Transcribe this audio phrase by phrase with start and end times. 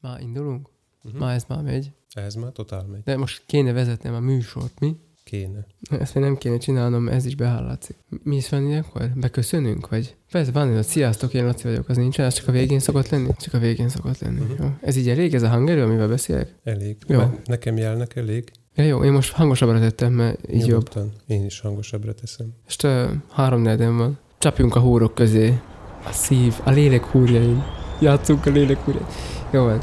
[0.00, 0.60] Már indulunk?
[0.60, 1.06] Mhm.
[1.06, 1.20] Uh-huh.
[1.20, 1.92] Már ez már megy.
[2.14, 3.02] Ez már totál megy.
[3.02, 4.96] De most kéne vezetnem a műsort, mi?
[5.24, 5.66] Kéne.
[5.90, 7.96] Ezt még nem kéne csinálnom, ez is behallatszik.
[8.22, 9.10] Mi is van ilyenkor?
[9.14, 10.16] Beköszönünk, vagy?
[10.30, 13.28] Persze van, hogy sziasztok, én Laci vagyok, az nincsen, az csak a végén szokott lenni?
[13.38, 14.40] Csak a végén szokott lenni.
[14.40, 14.50] Mhm.
[14.50, 14.66] Uh-huh.
[14.66, 14.72] Jó.
[14.80, 16.54] Ez így elég, ez a hangerő, amivel beszélek?
[16.64, 16.96] Elég.
[17.06, 17.20] Jó.
[17.20, 17.40] Jó.
[17.44, 18.50] Nekem jelnek elég.
[18.74, 20.68] Ja, jó, én most hangosabbra tettem, mert így jobb.
[20.68, 21.12] Nyugodtan.
[21.26, 22.46] Én is hangosabbra teszem.
[22.64, 23.62] Most uh, három
[23.96, 24.18] van.
[24.38, 25.60] Csapjunk a húrok közé.
[26.04, 27.79] A szív, a lélek húrjain.
[28.00, 29.06] Játszunk a lélek húrjain.
[29.50, 29.80] Jó van.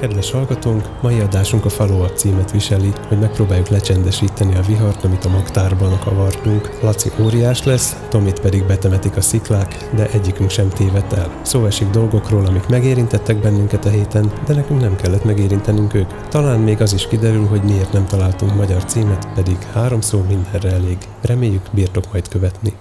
[0.00, 5.24] Kedves hallgatónk, mai adásunk a Follow Up címet viseli, hogy megpróbáljuk lecsendesíteni a vihart, amit
[5.24, 6.70] a magtárban kavartunk.
[6.82, 11.30] Laci óriás lesz, Tomit pedig betemetik a sziklák, de egyikünk sem tévedt el.
[11.42, 16.28] Szó esik dolgokról, amik megérintettek bennünket a héten, de nekünk nem kellett megérintenünk őket.
[16.28, 20.70] Talán még az is kiderül, hogy miért nem találtunk magyar címet, pedig három szó mindenre
[20.70, 20.98] elég.
[21.20, 22.72] Reméljük bírtok majd követni.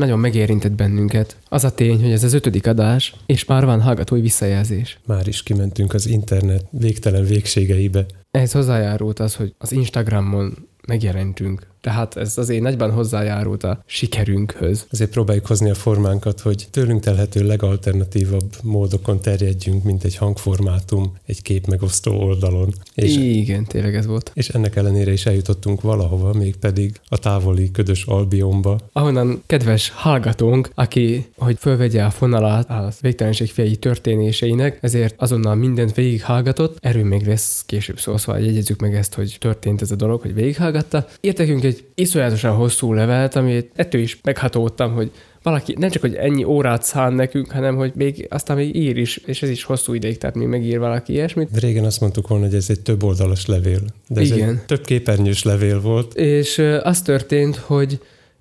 [0.00, 1.36] Nagyon megérintett bennünket.
[1.48, 4.98] Az a tény, hogy ez az ötödik adás, és már van hallgatói visszajelzés.
[5.06, 8.06] Már is kimentünk az internet végtelen végségeibe.
[8.30, 11.66] Ehhez hozzájárult az, hogy az Instagramon megjelentünk.
[11.80, 14.86] Tehát ez azért nagyban hozzájárult a sikerünkhöz.
[14.90, 21.42] Ezért próbáljuk hozni a formánkat, hogy tőlünk telhető legalternatívabb módokon terjedjünk, mint egy hangformátum egy
[21.42, 22.74] kép megosztó oldalon.
[22.94, 24.30] És, Igen, tényleg ez volt.
[24.34, 28.78] és ennek ellenére is eljutottunk valahova, mégpedig a távoli ködös Albionba.
[28.92, 35.94] Ahonnan kedves hallgatónk, aki, hogy fölvegye a fonalát a végtelenség fiai történéseinek, ezért azonnal mindent
[35.94, 36.76] végighallgatott.
[36.80, 40.34] Erről még lesz később szó, szóval jegyezzük meg ezt, hogy történt ez a dolog, hogy
[40.34, 41.06] végighallgatta.
[41.20, 45.10] Írt nekünk egy iszonyatosan hosszú levelet, amit ettől is meghatódtam, hogy
[45.42, 49.16] valaki nem csak, hogy ennyi órát szán nekünk, hanem hogy még aztán még ír is,
[49.16, 51.50] és ez is hosszú ideig, tehát még megír valaki ilyesmit.
[51.50, 53.80] De régen azt mondtuk volna, hogy ez egy több oldalas levél.
[54.08, 54.48] De ez Igen.
[54.48, 56.14] egy több képernyős levél volt.
[56.14, 58.00] És az történt, hogy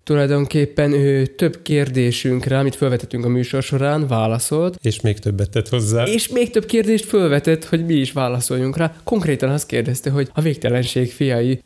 [0.09, 6.03] tulajdonképpen ő több kérdésünkre, amit felvetettünk a műsor során, válaszolt, És még többet tett hozzá.
[6.03, 8.95] és még több kérdést felvetett, hogy mi is válaszoljunk rá.
[9.03, 11.61] Konkrétan azt kérdezte, hogy a végtelenség fiai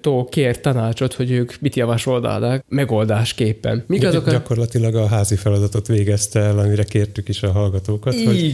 [0.00, 3.84] tó kért tanácsot, hogy ők mit javasolnának megoldásképpen.
[3.86, 4.30] Mik azok a...
[4.30, 8.26] Gyakorlatilag a házi feladatot végezte el, amire kértük is a hallgatókat, Igen.
[8.26, 8.44] hogy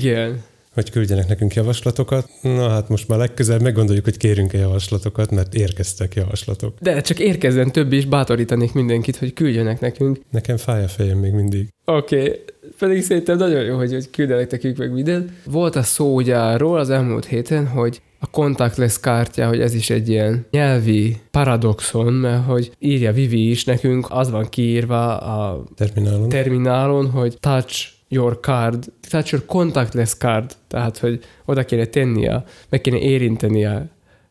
[0.91, 2.29] küldjenek nekünk javaslatokat.
[2.43, 6.79] Na hát most már legközelebb meggondoljuk, hogy kérünk-e javaslatokat, mert érkeztek javaslatok.
[6.81, 10.21] De csak érkezzen több is, bátorítanék mindenkit, hogy küldjenek nekünk.
[10.31, 11.69] Nekem fáj a fejem még mindig.
[11.85, 12.41] Oké, okay.
[12.79, 15.31] pedig szerintem nagyon jó, hogy, hogy küldenek nekünk meg mindent.
[15.45, 19.91] Volt a szó ugye arról az elmúlt héten, hogy a contactless kártya, hogy ez is
[19.91, 26.29] egy ilyen nyelvi paradoxon, mert hogy írja Vivi is nekünk, az van kiírva a Terminálon.
[26.29, 32.45] terminálon, hogy touch your card, touch your contactless card, tehát hogy oda kéne tenni, a,
[32.69, 33.87] meg kéne érinteni a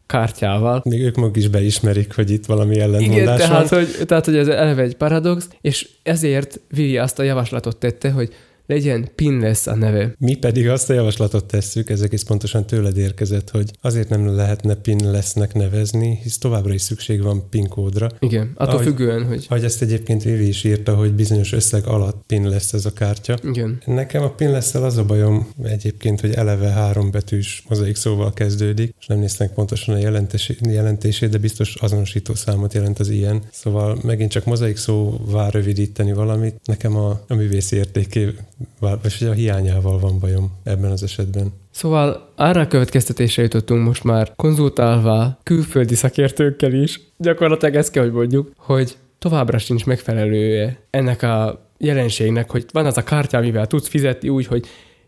[0.06, 0.82] kártyával.
[0.86, 3.80] még ők maguk is beismerik, hogy itt valami Igen, ellentmondás tehát van.
[3.80, 8.34] hogy, tehát, hogy ez eleve egy paradox, és ezért Vivi azt a javaslatot tette, hogy
[8.66, 10.14] legyen pinless a neve.
[10.20, 14.76] Mi pedig azt a javaslatot tesszük, ez egész pontosan tőled érkezett, hogy azért nem lehetne
[14.76, 18.10] pin lesznek nevezni, hisz továbbra is szükség van PIN kódra.
[18.20, 22.24] Igen, attól Ahogy- függően, hogy Ahogy ezt egyébként Vivi is írta, hogy bizonyos összeg alatt
[22.28, 23.38] pin lesz ez a kártya.
[23.44, 23.82] igen.
[23.86, 28.96] Nekem a pin lesz az a bajom egyébként, hogy eleve három betűs mozaik szóval kezdődik,
[29.00, 33.42] és nem néznek pontosan a jelentési- jelentését, de biztos azonosító számot jelent az ilyen.
[33.52, 38.34] Szóval megint csak mozaik szóvá rövidíteni valamit, nekem a, a művészi értékével,
[38.80, 41.54] vagy a hiányával van bajom ebben az esetben.
[41.72, 48.12] Szóval arra a következtetésre jutottunk most már, konzultálva külföldi szakértőkkel is, gyakorlatilag ezt kell, hogy
[48.12, 53.88] mondjuk, hogy továbbra sincs megfelelője ennek a jelenségnek, hogy van az a kártya, amivel tudsz
[53.88, 54.66] fizetni úgy, hogy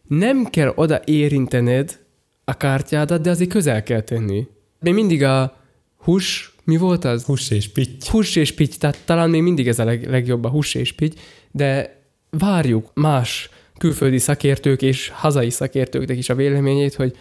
[0.08, 2.00] nem kell oda érintened
[2.44, 4.48] a kártyádat, de azért közel kell tenni.
[4.80, 5.58] Még mindig a
[5.98, 7.24] hús, mi volt az?
[7.24, 8.08] Hús és pitty.
[8.10, 11.18] Hús és pitty, tehát talán még mindig ez a leg, legjobb a hús és pitty,
[11.52, 11.95] de
[12.38, 17.18] várjuk más külföldi szakértők és hazai szakértőknek is a véleményét, hogy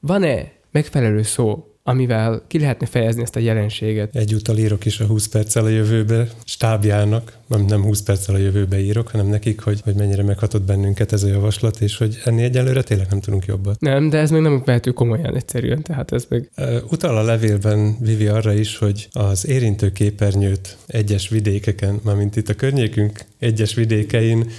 [0.00, 4.16] van-e megfelelő szó, amivel ki lehetne fejezni ezt a jelenséget.
[4.16, 8.80] Egyúttal írok is a 20 perccel a jövőbe stábjának, nem, nem 20 perccel a jövőbe
[8.80, 12.82] írok, hanem nekik, hogy, hogy mennyire meghatott bennünket ez a javaslat, és hogy ennél egyelőre
[12.82, 13.80] tényleg nem tudunk jobbat.
[13.80, 16.50] Nem, de ez még nem vehető komolyan egyszerűen, tehát ez meg...
[16.90, 22.54] Utal a levélben Vivi arra is, hogy az érintő képernyőt egyes vidékeken, mármint itt a
[22.54, 24.50] környékünk egyes vidékein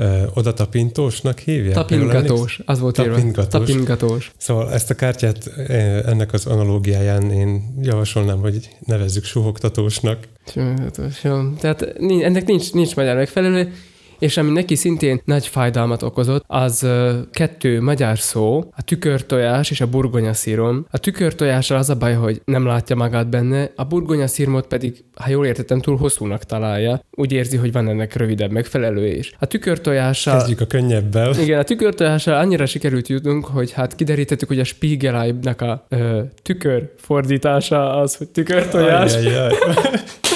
[0.00, 1.74] ö, oda tapintósnak hívják.
[1.74, 3.14] Tapingatós, az volt írva.
[3.14, 3.68] Tapingatós.
[3.68, 4.32] Tapingatós.
[4.36, 5.46] Szóval ezt a kártyát
[6.06, 10.18] ennek az analógiáján én javasolnám, hogy nevezzük suhogtatósnak.
[10.44, 11.50] Tapingatós, jó.
[11.60, 11.82] Tehát
[12.22, 13.72] ennek nincs, nincs magyar megfelelő.
[14.20, 16.86] És ami neki szintén nagy fájdalmat okozott, az
[17.30, 20.86] kettő magyar szó, a tükörtojás és a burgonyaszírom.
[20.90, 25.46] A tükörtojással az a baj, hogy nem látja magát benne, a burgonyaszírmot pedig, ha jól
[25.46, 27.04] értettem, túl hosszúnak találja.
[27.10, 29.32] Úgy érzi, hogy van ennek rövidebb megfelelő is.
[29.38, 30.36] A tükörtojással...
[30.36, 31.34] Kezdjük a könnyebbel.
[31.40, 36.92] Igen, a tükörtojással annyira sikerült jutnunk, hogy hát kiderítettük, hogy a Spiegelei-nak a ö, tükör
[36.96, 39.14] fordítása az, hogy tükörtojás.
[39.14, 39.54] Ajjajjaj.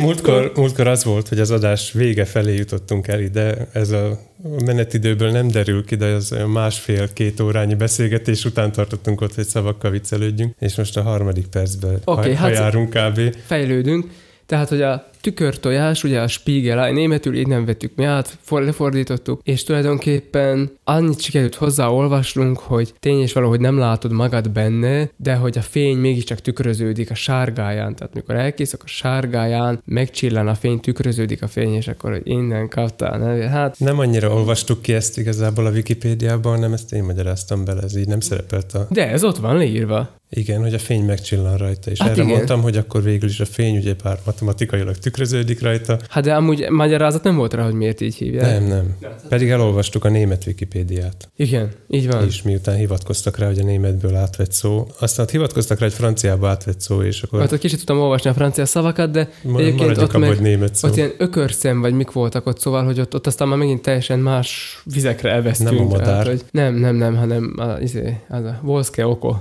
[0.00, 4.20] Múltkor, múltkor az volt, hogy az adás vége felé jutottunk el ide, ez a
[4.64, 10.54] menetidőből nem derül ki, de az másfél-két órányi beszélgetés után tartottunk ott, hogy szavakkal viccelődjünk,
[10.58, 13.36] és most a harmadik percben okay, hát- járunk kb.
[13.46, 14.06] Fejlődünk.
[14.46, 19.40] Tehát, hogy a tükörtojás, ugye a Spiegelei, németül így nem vettük mi át, for, lefordítottuk,
[19.44, 25.34] és tulajdonképpen annyit sikerült hozzáolvasnunk, hogy tény és való, hogy nem látod magad benne, de
[25.34, 27.94] hogy a fény mégiscsak tükröződik a sárgáján.
[27.94, 32.68] Tehát mikor elkészek a sárgáján, megcsillan a fény, tükröződik a fény, és akkor hogy innen
[32.68, 33.18] kaptál.
[33.18, 33.48] Ne?
[33.48, 37.96] Hát Nem annyira olvastuk ki ezt igazából a Wikipédiában, hanem ezt én magyaráztam bele, ez
[37.96, 38.86] így nem szerepelt a...
[38.90, 40.16] de ez ott van leírva.
[40.30, 42.34] Igen, hogy a fény megcsillan rajta, és Hát erre igen.
[42.34, 45.17] mondtam, hogy akkor végül is a fény ugye pár matematikailag tükröződik
[45.60, 45.98] rajta.
[46.08, 48.58] Hát de amúgy magyarázat nem volt rá, hogy miért így hívják.
[48.58, 48.96] Nem, nem.
[49.28, 51.28] Pedig elolvastuk a német Wikipédiát.
[51.36, 52.24] Igen, így van.
[52.26, 56.48] És miután hivatkoztak rá, hogy a németből átvett szó, aztán ott hivatkoztak rá, hogy franciába
[56.48, 59.96] átvett szó, és akkor Hát ott kicsit tudtam olvasni a francia szavakat, de ma- egyébként
[59.98, 60.88] ott meg- német szó.
[60.88, 64.18] Ott ilyen ökörszem, vagy mik voltak ott, szóval, hogy ott, ott aztán már megint teljesen
[64.18, 65.70] más vizekre elvesztünk.
[65.70, 66.06] Nem a madár.
[66.06, 69.36] Tehát, hogy nem, nem, nem, hanem a, izé, az a Volszke oko.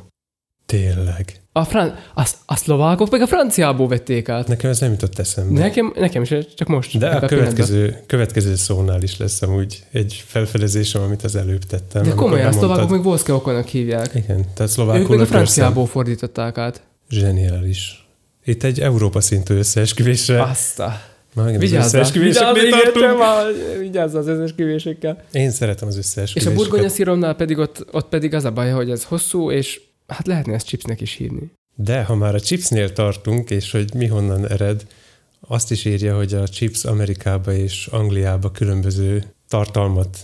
[0.65, 1.33] Tényleg.
[1.57, 4.48] A, fran- a, a szlovákok meg a franciából vették át.
[4.48, 5.59] Nekem ez nem jutott eszembe.
[5.59, 6.98] Nekem, nekem is, csak most.
[6.98, 7.30] De a pillanatban.
[7.30, 12.04] következő, következő szónál is lesz amúgy egy felfedezésem, amit az előbb tettem.
[12.04, 14.09] De komolyan, a szlovákok meg Volszke okonak hívják.
[14.13, 16.81] Igen, tehát Ők szlovákul meg a franciából fordították át.
[17.09, 18.07] Zseniális.
[18.45, 20.42] Itt egy Európa szintű összeesküvésre.
[20.42, 21.01] Azt a...
[21.33, 23.80] Ma megint az Vigyázz, összeesküvéseknél tartunk.
[23.80, 25.24] vigyázz az összeesküvésekkel.
[25.31, 26.57] Én szeretem az És összeesküvéseket.
[26.57, 30.27] a burgonya sziromnál pedig ott, ott pedig az a baj, hogy ez hosszú, és hát
[30.27, 31.51] lehetne ezt chipsnek is hívni.
[31.75, 34.88] De ha már a chipsnél tartunk, és hogy mi honnan ered,
[35.39, 40.18] azt is írja, hogy a chips Amerikába és Angliába különböző tartalmat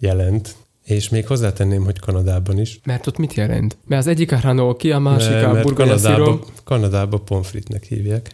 [0.00, 0.54] jelent,
[0.84, 2.80] és még hozzátenném, hogy Kanadában is.
[2.84, 3.76] Mert ott mit jelent?
[3.86, 8.30] Mert az egyik a hranolki, a másik mert a burgonya szirom, Kanadába, Kanadába pomfritnek hívják.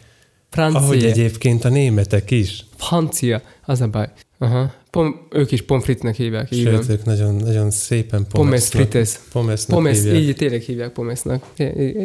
[0.51, 2.65] Ahogy francia, egyébként a németek is.
[2.77, 4.13] francia, az a baj.
[4.39, 4.73] Aha.
[4.95, 6.53] Pom, ők is pomfritnek hívják.
[6.53, 9.21] Sőt, ők nagyon, nagyon szépen Pomes pomesznak, frites.
[9.33, 10.23] pomesznak Pomes, hívják.
[10.23, 11.45] így tényleg hívják pomesznak.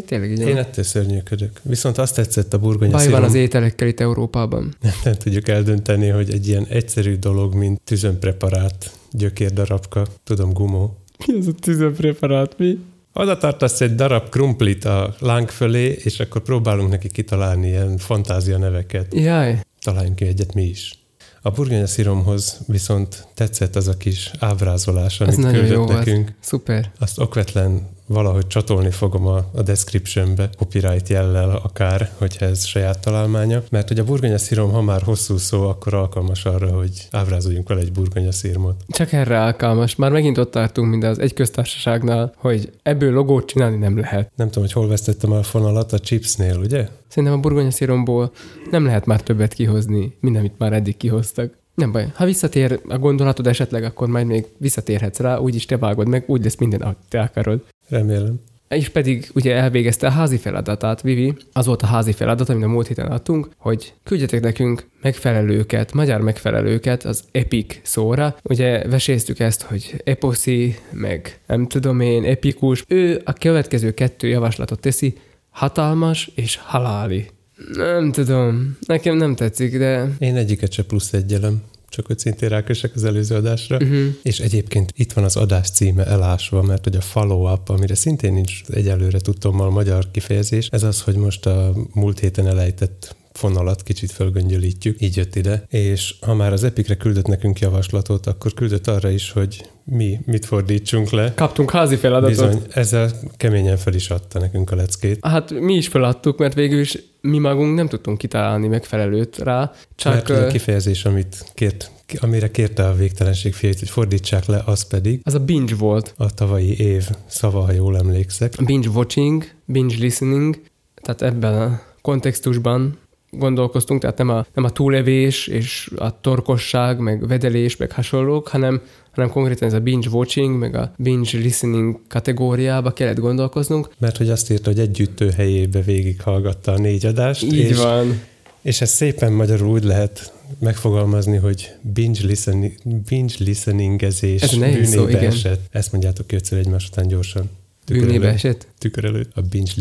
[0.05, 1.59] Tényleg így Én ettől szörnyűködök.
[1.63, 4.75] Viszont azt tetszett a burgonya Baj van az ételekkel itt Európában.
[5.03, 10.97] nem tudjuk eldönteni, hogy egy ilyen egyszerű dolog, mint tüzönpreparát, gyökérdarabka, tudom, gumó.
[11.27, 12.77] Mi az a tüzönpreparát, mi?
[13.13, 18.57] Oda tartasz egy darab krumplit a láng fölé, és akkor próbálunk neki kitalálni ilyen fantázia
[18.57, 19.13] neveket.
[19.13, 20.98] Jaj, Találjunk ki egyet mi is.
[21.41, 25.97] A burgonya szíromhoz viszont tetszett az a kis ábrázolás, ez amit nagyon küldött jó volt.
[25.97, 26.33] nekünk.
[26.39, 26.91] Szuper.
[26.99, 33.63] Azt okvetlen valahogy csatolni fogom a, a descriptionbe, copyright jellel akár, hogyha ez saját találmánya.
[33.71, 37.81] Mert hogy a burgonya szírom, ha már hosszú szó, akkor alkalmas arra, hogy ábrázoljunk vele
[37.81, 38.75] egy burgonya szírmot.
[38.87, 39.95] Csak erre alkalmas.
[39.95, 44.31] Már megint ott tartunk, mint az egy köztársaságnál, hogy ebből logót csinálni nem lehet.
[44.35, 46.87] Nem tudom, hogy hol vesztettem el a fonalat a chipsnél, ugye?
[47.07, 48.31] Szerintem a burgonya szíromból
[48.71, 51.57] nem lehet már többet kihozni, mint amit már eddig kihoztak.
[51.75, 56.07] Nem baj, ha visszatér a gondolatod esetleg, akkor majd még visszatérhetsz rá, úgyis te vágod
[56.07, 57.63] meg, úgy lesz minden, ahogy te akarod.
[57.89, 58.39] Remélem.
[58.69, 61.33] És pedig ugye elvégezte a házi feladatát, Vivi.
[61.53, 66.21] Az volt a házi feladat, amit a múlt héten adtunk, hogy küldjetek nekünk megfelelőket, magyar
[66.21, 68.35] megfelelőket az epic szóra.
[68.43, 72.83] Ugye veséztük ezt, hogy eposzi, meg nem tudom én, epikus.
[72.87, 75.17] Ő a következő kettő javaslatot teszi,
[75.49, 77.29] hatalmas és haláli.
[77.73, 80.09] Nem tudom, nekem nem tetszik, de...
[80.19, 83.75] Én egyiket se plusz egyelem, csak hogy szintén rákösek az előző adásra.
[83.75, 84.05] Uh-huh.
[84.23, 88.61] És egyébként itt van az adás címe elásva, mert hogy a follow-up, amire szintén nincs
[88.69, 95.01] egyelőre tudtommal magyar kifejezés, ez az, hogy most a múlt héten elejtett fonalat kicsit fölgöngyölítjük,
[95.01, 99.31] így jött ide, és ha már az Epikre küldött nekünk javaslatot, akkor küldött arra is,
[99.31, 101.33] hogy mi mit fordítsunk le.
[101.33, 102.29] Kaptunk házi feladatot.
[102.29, 105.25] Bizony, ezzel keményen fel is adta nekünk a leckét.
[105.25, 110.13] Hát mi is feladtuk, mert végül is mi magunk nem tudtunk kitalálni megfelelőt rá, csak...
[110.13, 114.87] Mert hogy a kifejezés, amit kért, amire kérte a végtelenség fiait, hogy fordítsák le, az
[114.87, 116.13] pedig az a binge volt.
[116.17, 118.53] a tavalyi év szava, ha jól emlékszek.
[118.65, 120.61] Binge watching, binge listening,
[121.01, 122.97] tehát ebben a kontextusban
[123.31, 128.81] gondolkoztunk, tehát nem a, nem a túlevés és a torkosság, meg vedelés, meg hasonlók, hanem,
[129.11, 133.89] hanem konkrétan ez a binge watching, meg a binge listening kategóriába kellett gondolkoznunk.
[133.97, 138.21] Mert hogy azt írta, hogy egy ütő helyébe végighallgatta a négy adást, Így és, van.
[138.61, 142.73] és ez szépen magyarul úgy lehet megfogalmazni, hogy binge, listening,
[143.09, 145.31] binge listeningezés Ez nehéz szó, bűnébe igen.
[145.31, 145.67] esett.
[145.71, 147.49] Ezt mondjátok ki egyszer egymás után gyorsan.
[147.89, 148.35] Bűnébe előtt.
[148.35, 148.67] esett?
[148.77, 149.31] Tükör előtt.
[149.35, 149.71] A binge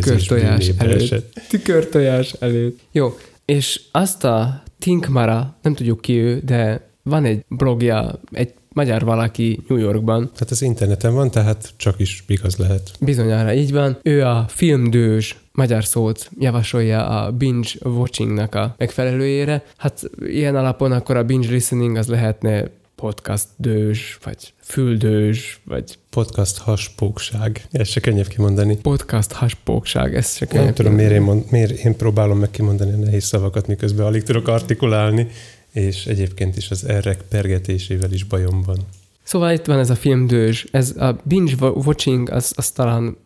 [0.00, 1.00] Körtojás bűnébe előtt.
[1.00, 1.40] esett.
[1.48, 2.78] Tükörtojás előtt.
[2.92, 9.04] Jó, és azt a Tinkmara, nem tudjuk ki ő, de van egy blogja, egy magyar
[9.04, 12.90] valaki New Yorkban, Hát az interneten van, tehát csak is igaz lehet.
[13.00, 13.98] bizonyára így van.
[14.02, 19.64] Ő a filmdős magyar szót javasolja a binge watchingnak a megfelelőjére.
[19.76, 22.70] Hát ilyen alapon akkor a binge listening az lehetne
[23.02, 27.66] podcast dős, vagy füldős, vagy Podcast haspókság.
[27.70, 28.76] Ez se könnyebb kimondani.
[28.76, 32.96] podcast haspókság, ez se Nem tudom, miért én, mond, miért én próbálom meg kimondani a
[32.96, 35.26] nehéz szavakat, miközben alig tudok artikulálni,
[35.72, 38.78] és egyébként is az errek pergetésével is bajom van.
[39.22, 43.16] Szóval itt van ez a filmdős, ez a binge wa- watching, az, az talán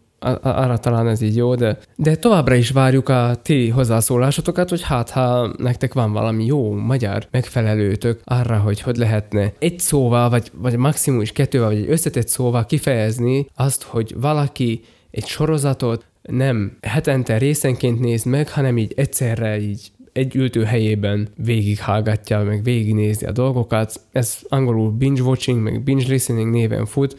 [0.43, 5.11] arra talán ez így jó, de, de továbbra is várjuk a ti hozzászólásotokat, hogy hát
[5.11, 10.77] ha nektek van valami jó magyar megfelelőtök arra, hogy hogy lehetne egy szóval, vagy, vagy
[10.77, 14.81] maximum is kettővel, vagy egy összetett szóval kifejezni azt, hogy valaki
[15.11, 22.43] egy sorozatot nem hetente részenként néz meg, hanem így egyszerre így egy ültő helyében végighallgatja,
[22.43, 24.01] meg végignézi a dolgokat.
[24.13, 27.17] Ez angolul binge watching, meg binge listening néven fut.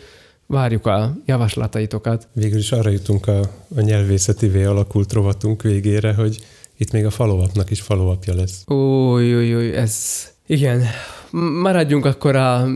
[0.48, 2.28] Várjuk a javaslataitokat.
[2.34, 3.40] Végül is arra jutunk a,
[3.76, 6.40] a nyelvészetivé alakult rovatunk végére, hogy
[6.78, 8.64] itt még a follow is follow lesz.
[8.68, 10.26] Új, új, új, ez...
[10.46, 10.84] Igen,
[11.62, 12.68] maradjunk akkor a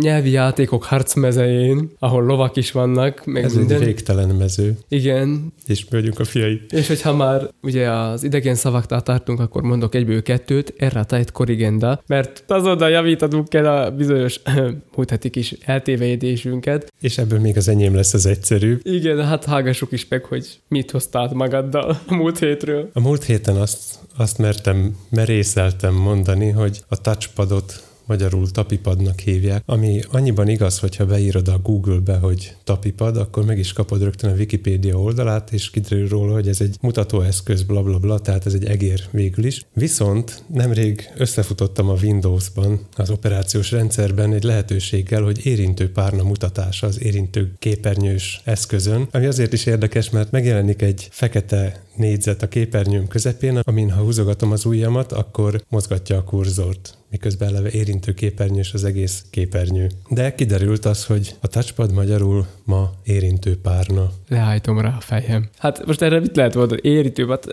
[0.00, 3.78] nyelvi játékok harcmezején, ahol lovak is vannak, meg Ez minden.
[3.80, 6.60] egy végtelen mező, Igen, és mi vagyunk a fiai.
[6.70, 12.02] és hogyha már ugye az idegen szavaktól tartunk, akkor mondok egyből kettőt, errata et corrigenda,
[12.06, 14.40] mert azonnal javítanunk kell a bizonyos
[14.96, 16.92] múlt heti kis eltévejedésünket.
[17.00, 18.78] És ebből még az enyém lesz az egyszerű.
[18.82, 22.90] Igen, hát hallgassuk is meg, hogy mit hoztál magaddal a múlt hétről.
[22.92, 27.81] A múlt héten azt, azt mertem, merészeltem mondani, hogy a touchpadot
[28.12, 33.72] magyarul tapipadnak hívják, ami annyiban igaz, hogyha beírod a Google-be, hogy tapipad, akkor meg is
[33.72, 38.18] kapod rögtön a Wikipédia oldalát, és kiderül róla, hogy ez egy mutatóeszköz, bla bla bla,
[38.18, 39.64] tehát ez egy egér végül is.
[39.74, 47.02] Viszont nemrég összefutottam a Windows-ban, az operációs rendszerben egy lehetőséggel, hogy érintő párna mutatása az
[47.02, 53.56] érintő képernyős eszközön, ami azért is érdekes, mert megjelenik egy fekete négyzet a képernyőm közepén,
[53.56, 59.24] amin ha húzogatom az ujjamat, akkor mozgatja a kurzort miközben eleve érintő képernyős az egész
[59.30, 59.90] képernyő.
[60.08, 64.10] De kiderült az, hogy a touchpad magyarul ma érintő párna.
[64.28, 65.48] Leállítom rá a fejem.
[65.58, 66.80] Hát most erre mit lehet mondani?
[66.82, 67.46] Érítő, hát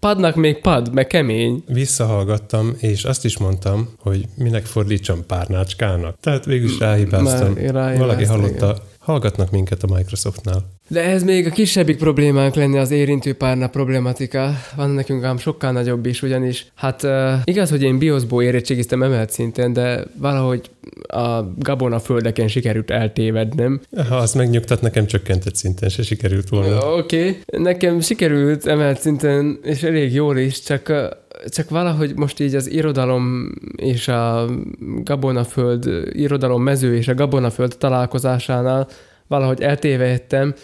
[0.00, 1.64] padnak még pad, meg kemény.
[1.66, 6.16] Visszahallgattam, és azt is mondtam, hogy minek fordítsam párnácskának.
[6.20, 7.52] Tehát végül is ráhibáztam.
[7.52, 8.34] Már ráhibáztam, Valaki igen.
[8.34, 10.75] hallotta, hallgatnak minket a Microsoftnál.
[10.88, 14.50] De ez még a kisebbik problémánk lenne az érintő párna problematika.
[14.76, 19.30] Van nekünk ám sokkal nagyobb is, ugyanis hát uh, igaz, hogy én BIOS-ból érettségiztem emelt
[19.30, 20.70] szinten, de valahogy
[21.06, 23.80] a Gabona földeken sikerült eltévednem.
[24.08, 26.96] Ha az megnyugtat, nekem csökkentett szinten se sikerült volna.
[26.96, 27.62] Oké, okay.
[27.62, 31.04] nekem sikerült emelt szinten, és elég jól is, csak uh,
[31.48, 34.48] csak valahogy most így az irodalom és a
[35.02, 38.88] gabonaföld, irodalom mező és a gabonaföld találkozásánál
[39.26, 40.54] valahogy eltévedtem,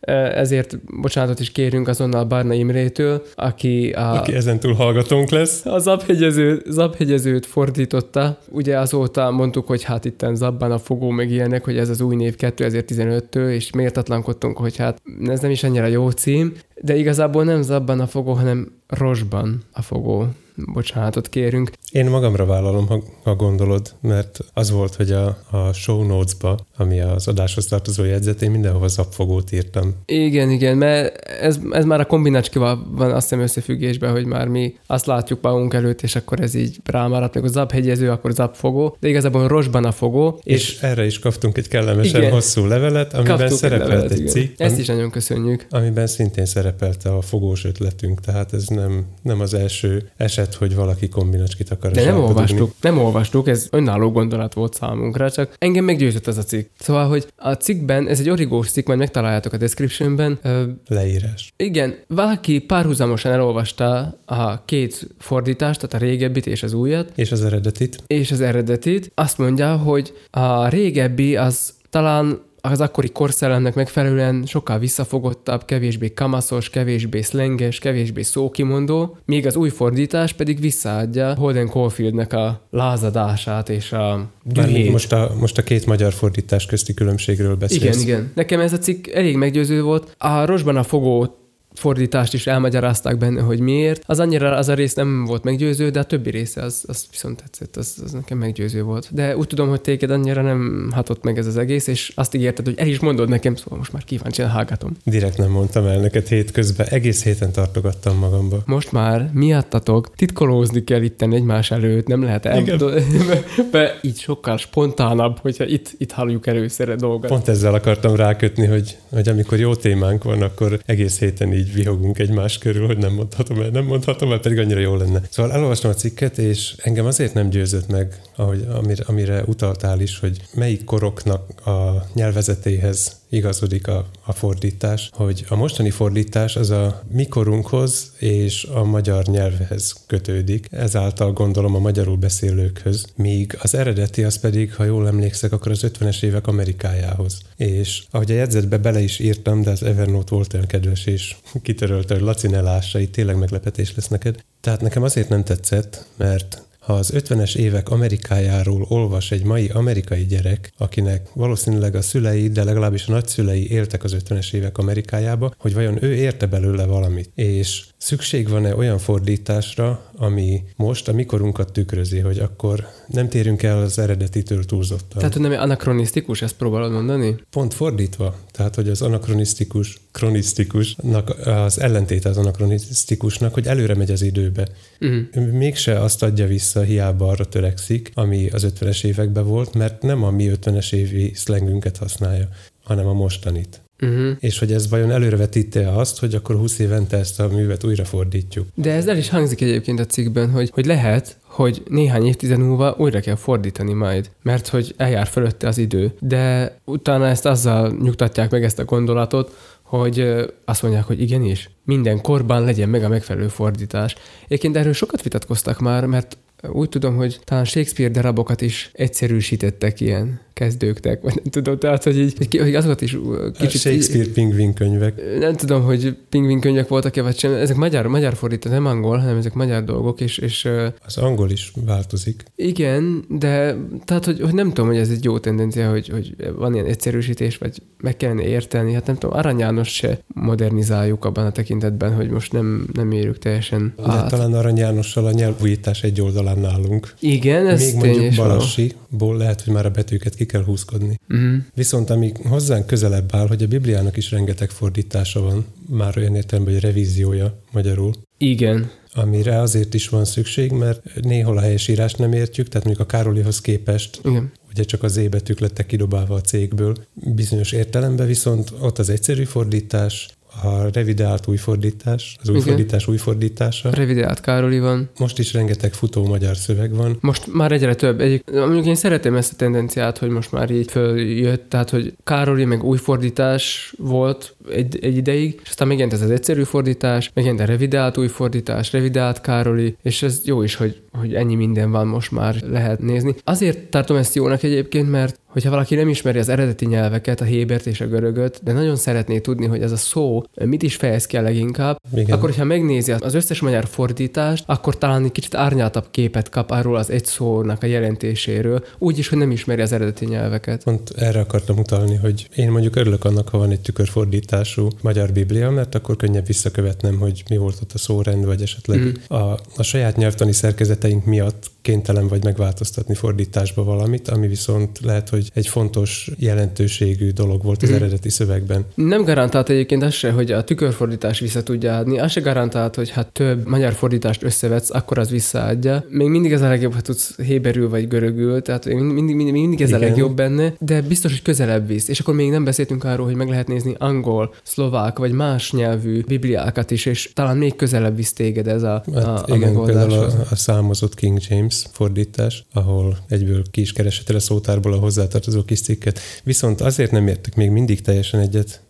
[0.00, 5.66] ezért bocsánatot is kérünk azonnal Barna Imrétől, aki a, Aki ezentúl hallgatónk lesz.
[5.66, 8.38] a zabhegyező, zabhegyezőt fordította.
[8.50, 12.16] Ugye azóta mondtuk, hogy hát itten zabban a fogó meg ilyenek, hogy ez az új
[12.16, 16.52] név 2015-től, és méltatlankodtunk, hogy hát ez nem is annyira jó cím,
[16.82, 20.26] de igazából nem zabban a fogó, hanem rosban a fogó.
[20.72, 21.70] Bocsánatot kérünk.
[21.92, 27.00] Én magamra vállalom, ha, ha gondolod, mert az volt, hogy a, a show notes-ba, ami
[27.00, 29.94] az adáshoz tartozó jegyzet, én mindenhova zapfogót írtam.
[30.06, 34.74] Igen, igen, mert ez, ez már a kombinácskival van azt hiszem összefüggésben, hogy már mi
[34.86, 39.08] azt látjuk magunk előtt, és akkor ez így rámaradt, meg a zabhegyező, akkor zapfogó, de
[39.08, 40.40] igazából rosban a fogó.
[40.42, 42.32] És, és erre is kaptunk egy kellemesen Igen.
[42.32, 45.66] hosszú levelet, amiben szerepelt levelet, egy cikk, Ezt ami- is nagyon köszönjük.
[45.70, 51.08] amiben szintén szerepelte a fogós ötletünk, tehát ez nem, nem az első eset, hogy valaki
[51.08, 56.26] kombinacskit akar De nem olvastuk, nem olvastuk, ez önálló gondolat volt számunkra, csak engem meggyőzött
[56.26, 56.68] ez a cikk.
[56.78, 61.52] Szóval, hogy a cikkben, ez egy origós cikk, majd megtaláljátok a descriptionben, ö, Leírás.
[61.56, 67.44] igen, valaki párhuzamosan elolvasta a két fordítást, tehát a régebbit és az újat, És az
[67.44, 68.02] eredetit.
[68.06, 69.10] és az eredetit.
[69.14, 76.70] Azt mondja, hogy a régebbi az talán az akkori korszellemnek megfelelően sokkal visszafogottabb, kevésbé kamaszos,
[76.70, 83.92] kevésbé szlenges, kevésbé szókimondó, míg az új fordítás pedig visszaadja Holden Caulfieldnek a lázadását és
[83.92, 84.90] a dühét.
[84.90, 87.82] most a, most a két magyar fordítás közti különbségről beszélsz.
[87.82, 88.32] Igen, igen.
[88.34, 90.14] Nekem ez a cikk elég meggyőző volt.
[90.18, 91.36] A Rosban a fogó
[91.74, 94.02] fordítást is elmagyarázták benne, hogy miért.
[94.06, 97.42] Az annyira az a rész nem volt meggyőző, de a többi része az, az viszont
[97.42, 99.08] tetszett, az, az nekem meggyőző volt.
[99.12, 102.64] De úgy tudom, hogy téged annyira nem hatott meg ez az egész, és azt ígérted,
[102.64, 104.96] hogy el is mondod nekem, szóval most már kíváncsian hallgatom.
[105.04, 108.62] Direkt nem mondtam el neked hétközben, egész héten tartogattam magamba.
[108.66, 112.62] Most már miattatok titkolózni kell itten egymás előtt, nem lehet el...
[113.72, 117.30] be, így sokkal spontánabb, hogyha itt, itt halljuk először a dolgot.
[117.30, 122.18] Pont ezzel akartam rákötni, hogy, hogy amikor jó témánk van, akkor egész héten így vihogunk
[122.18, 125.20] egymás körül, hogy nem mondhatom el, nem mondhatom el, pedig annyira jó lenne.
[125.30, 130.18] Szóval elolvastam a cikket, és engem azért nem győzött meg, ahogy, amire, amire utaltál is,
[130.18, 137.02] hogy melyik koroknak a nyelvezetéhez igazodik a, a fordítás, hogy a mostani fordítás az a
[137.12, 144.38] mikorunkhoz és a magyar nyelvhez kötődik, ezáltal gondolom a magyarul beszélőkhöz, míg az eredeti az
[144.38, 147.40] pedig, ha jól emlékszek, akkor az 50-es évek Amerikájához.
[147.56, 152.14] És ahogy a jegyzetbe bele is írtam, de az Evernote volt olyan kedves, és kitörölte,
[152.14, 154.44] hogy Laci ne lássa, itt tényleg meglepetés lesz neked.
[154.60, 160.26] Tehát nekem azért nem tetszett, mert ha az 50-es évek Amerikájáról olvas egy mai amerikai
[160.26, 165.74] gyerek, akinek valószínűleg a szülei, de legalábbis a nagyszülei éltek az 50-es évek Amerikájába, hogy
[165.74, 167.30] vajon ő érte belőle valamit.
[167.34, 173.78] És szükség van-e olyan fordításra, ami most a mikorunkat tükrözi, hogy akkor nem térünk el
[173.78, 175.18] az eredetitől túlzottan.
[175.18, 177.36] Tehát, hogy nem anakronisztikus, ezt próbálod mondani?
[177.50, 178.36] Pont fordítva.
[178.50, 184.68] Tehát, hogy az anakronisztikus, kronisztikusnak az ellentét az anakronisztikusnak, hogy előre megy az időbe.
[185.00, 185.52] Uh-huh.
[185.52, 190.30] Mégse azt adja vissza, hiába arra törekszik, ami az 50-es években volt, mert nem a
[190.30, 192.48] mi 50-es évi szlengünket használja,
[192.84, 193.80] hanem a mostanit.
[194.02, 194.36] Uh-huh.
[194.40, 198.66] És hogy ez vajon előrevetíte azt, hogy akkor 20 évente ezt a művet újra fordítjuk.
[198.74, 202.94] De ez el is hangzik egyébként a cikkben, hogy, hogy lehet, hogy néhány évtized múlva
[202.98, 206.12] újra kell fordítani majd, mert hogy eljár fölötte az idő.
[206.20, 212.20] De utána ezt azzal nyugtatják meg ezt a gondolatot, hogy azt mondják, hogy igenis, minden
[212.20, 214.14] korban legyen meg a megfelelő fordítás.
[214.44, 220.40] Egyébként erről sokat vitatkoztak már, mert úgy tudom, hogy talán Shakespeare darabokat is egyszerűsítettek ilyen
[220.58, 223.18] kezdőknek, vagy nem tudom, tehát, hogy, így, hogy azokat is
[223.58, 223.74] kicsit...
[223.74, 225.38] A Shakespeare pingvin könyvek.
[225.38, 227.52] Nem tudom, hogy pingvin könyvek voltak-e, vagy sem.
[227.52, 230.38] Ezek magyar, magyar fordítás, nem angol, hanem ezek magyar dolgok, és...
[230.38, 230.68] és
[231.06, 232.44] az angol is változik.
[232.56, 236.74] Igen, de tehát, hogy, hogy nem tudom, hogy ez egy jó tendencia, hogy, hogy van
[236.74, 238.92] ilyen egyszerűsítés, vagy meg kellene érteni.
[238.92, 243.38] Hát nem tudom, Arany János se modernizáljuk abban a tekintetben, hogy most nem, nem érjük
[243.38, 244.30] teljesen De át.
[244.30, 247.14] talán Arany Jánossal a nyelvújítás egy oldalán nálunk.
[247.20, 251.18] Igen, ez Még mondjuk Balassi-ból lehet, hogy már a betűket ki kell húzkodni.
[251.28, 251.56] Uh-huh.
[251.74, 256.74] Viszont ami hozzánk közelebb áll, hogy a Bibliának is rengeteg fordítása van, már olyan értelemben,
[256.74, 258.12] hogy revíziója magyarul.
[258.38, 258.90] Igen.
[259.14, 263.60] Amire azért is van szükség, mert néhol a helyesírás nem értjük, tehát mondjuk a Károlihoz
[263.60, 269.08] képest Igen ugye csak az ébetűk lettek kidobálva a cégből bizonyos értelemben, viszont ott az
[269.08, 270.28] egyszerű fordítás,
[270.62, 272.68] a revideált új fordítás, az új Igen.
[272.68, 273.90] fordítás új fordítása.
[273.90, 275.10] Revideált Károli van.
[275.18, 277.16] Most is rengeteg futó magyar szöveg van.
[277.20, 278.20] Most már egyre több.
[278.20, 282.64] Egyik, mondjuk én szeretem ezt a tendenciát, hogy most már így följött, tehát hogy Károli
[282.64, 287.62] meg új fordítás volt egy, egy ideig, és aztán megjelent ez az egyszerű fordítás, megjelent
[287.62, 292.06] a revideált új fordítás, revideált Károli, és ez jó is, hogy, hogy ennyi minden van
[292.06, 293.34] most már lehet nézni.
[293.44, 297.86] Azért tartom ezt jónak egyébként, mert hogyha valaki nem ismeri az eredeti nyelveket, a hébert
[297.86, 301.36] és a görögöt, de nagyon szeretné tudni, hogy ez a szó mit is fejez ki
[301.36, 302.36] a leginkább, Igen.
[302.36, 306.96] akkor hogyha megnézi az összes magyar fordítást, akkor talán egy kicsit árnyaltabb képet kap arról
[306.96, 310.84] az egy szónak a jelentéséről, úgy is, hogy nem ismeri az eredeti nyelveket.
[310.84, 315.70] Pont erre akartam utalni, hogy én mondjuk örülök annak, ha van egy tükörfordítású magyar biblia,
[315.70, 319.36] mert akkor könnyebb visszakövetnem, hogy mi volt ott a szórend, vagy esetleg mm.
[319.36, 325.50] a, a saját nyelvtani szerkezeteink miatt kénytelen vagy megváltoztatni fordításba valamit, ami viszont lehet, hogy
[325.54, 327.94] egy fontos jelentőségű dolog volt az mm.
[327.94, 328.84] eredeti szövegben.
[328.94, 333.10] Nem garantált egyébként az se, hogy a tükörfordítás vissza tudja adni, az se garantált, hogy
[333.10, 336.04] hát több magyar fordítást összevetsz, akkor az visszaadja.
[336.08, 339.80] Még mindig ez a legjobb, ha tudsz héberül vagy görögül, tehát mindig, mindig, mindig, mindig
[339.80, 340.00] ez Igen.
[340.00, 342.08] a legjobb benne, de biztos, hogy közelebb visz.
[342.08, 346.22] És akkor még nem beszéltünk arról, hogy meg lehet nézni angol, szlovák vagy más nyelvű
[346.26, 350.12] bibliákat is, és talán még közelebb visz téged ez a, hát a, a igen, Például
[350.12, 355.62] a, a számozott King James fordítás, ahol egyből ki is keresett a szótárból a hozzátartozó
[355.62, 356.20] kis cikket.
[356.44, 358.80] Viszont azért nem értek még mindig teljesen egyet,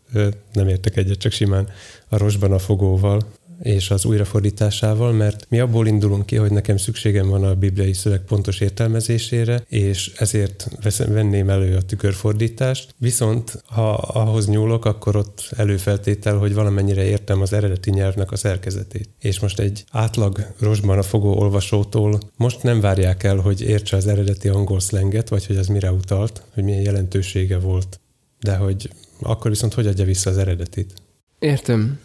[0.52, 1.68] nem értek egyet, csak simán
[2.08, 3.26] a rosban a fogóval,
[3.62, 8.20] és az újrafordításával, mert mi abból indulunk ki, hogy nekem szükségem van a bibliai szöveg
[8.20, 12.94] pontos értelmezésére, és ezért veszem, venném elő a tükörfordítást.
[12.96, 19.08] Viszont ha ahhoz nyúlok, akkor ott előfeltétel, hogy valamennyire értem az eredeti nyelvnek a szerkezetét.
[19.18, 24.06] És most egy átlag rosban a fogó olvasótól most nem várják el, hogy értse az
[24.06, 28.00] eredeti angol szlenget, vagy hogy az mire utalt, hogy milyen jelentősége volt.
[28.40, 28.90] De hogy
[29.20, 30.92] akkor viszont hogy adja vissza az eredetit?
[31.38, 31.98] Értem.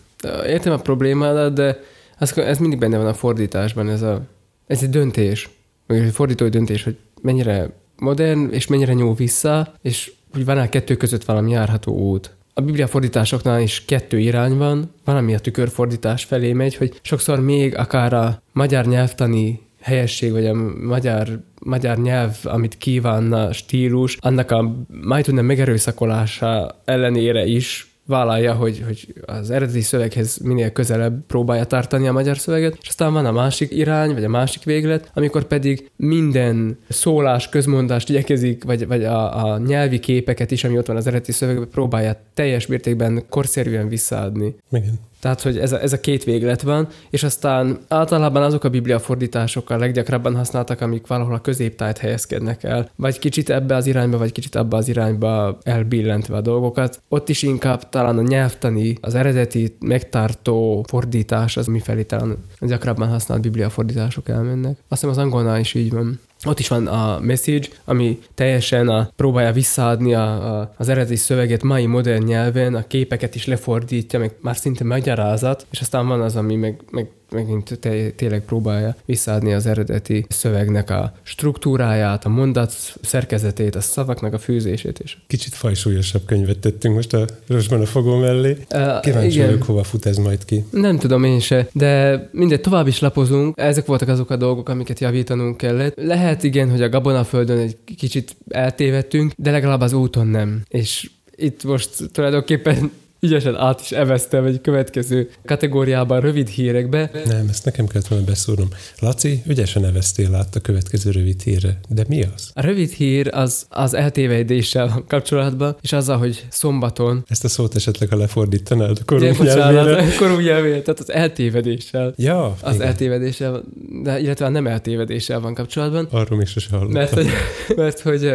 [0.45, 1.79] Értem a problémádat, de
[2.17, 4.21] ez, ez mindig benne van a fordításban, ez, a,
[4.67, 5.49] ez egy döntés,
[5.87, 10.95] vagy egy fordítói döntés, hogy mennyire modern, és mennyire nyúl vissza, és hogy van-e kettő
[10.95, 12.35] között valami járható út.
[12.53, 17.39] A Biblia fordításoknál is kettő irány van, van, ami a tükörfordítás felé megy, hogy sokszor
[17.39, 24.51] még akár a magyar nyelvtani helyesség, vagy a magyar, magyar nyelv, amit kívánna stílus, annak
[24.51, 31.63] a majd tudna megerőszakolása ellenére is vállalja, hogy, hogy az eredeti szöveghez minél közelebb próbálja
[31.63, 35.43] tartani a magyar szöveget, és aztán van a másik irány, vagy a másik véglet, amikor
[35.43, 40.95] pedig minden szólás, közmondást igyekezik, vagy, vagy a, a nyelvi képeket is, ami ott van
[40.95, 44.55] az eredeti szövegben, próbálja teljes mértékben korszerűen visszaadni.
[44.71, 44.99] Igen.
[45.23, 48.99] Tehát, hogy ez a, ez a két véglet van, és aztán általában azok a biblia
[48.99, 54.17] fordítások a leggyakrabban használtak, amik valahol a középtájt helyezkednek el, vagy kicsit ebbe az irányba,
[54.17, 57.01] vagy kicsit abba az irányba elbillentve a dolgokat.
[57.09, 63.41] Ott is inkább talán a nyelvtani, az eredeti megtartó fordítás az mifelé talán gyakrabban használt
[63.41, 64.77] biblia fordítások elmennek.
[64.87, 66.19] Azt hiszem az angolnál is így van.
[66.45, 71.63] Ott is van a message, ami teljesen a, próbálja visszaadni a, a, az eredeti szöveget
[71.63, 76.35] mai modern nyelven, a képeket is lefordítja, meg már szinte magyarázat, és aztán van az,
[76.35, 77.79] ami meg, meg megint
[78.15, 84.99] tényleg próbálja visszaadni az eredeti szövegnek a struktúráját, a mondat szerkezetét, a szavaknak a fűzését
[84.99, 85.23] is.
[85.27, 88.57] Kicsit fajsúlyosabb könyvet tettünk most a rosban a fogó mellé.
[89.01, 90.65] Kíváncsi uh, vagyok, hova fut ez majd ki.
[90.71, 93.57] Nem tudom én se, de mindegy, tovább is lapozunk.
[93.59, 95.93] Ezek voltak azok a dolgok, amiket javítanunk kellett.
[95.95, 100.63] Lehet igen, hogy a gabonaföldön egy kicsit eltévedtünk, de legalább az úton nem.
[100.67, 102.91] És itt most tulajdonképpen
[103.23, 107.11] ügyesen át is eveztem egy következő kategóriában rövid hírekbe.
[107.25, 108.67] Nem, ezt nekem kellett volna beszúrnom.
[108.99, 111.79] Laci, ügyesen eveztél át a következő rövid hírre.
[111.89, 112.51] De mi az?
[112.53, 117.25] A rövid hír az, az eltévedéssel van kapcsolatban, és azzal, hogy szombaton...
[117.27, 120.05] Ezt a szót esetleg, ha lefordítanád a korú nyelvére.
[120.17, 122.13] korú nyelvére, tehát az eltévedéssel.
[122.17, 122.87] Ja, Az igen.
[122.87, 123.63] eltévedéssel,
[124.03, 126.07] de illetve a nem eltévedéssel van kapcsolatban.
[126.11, 126.93] Arról is sose hallottam.
[126.93, 127.27] Mert hogy,
[127.75, 128.31] mert, hogy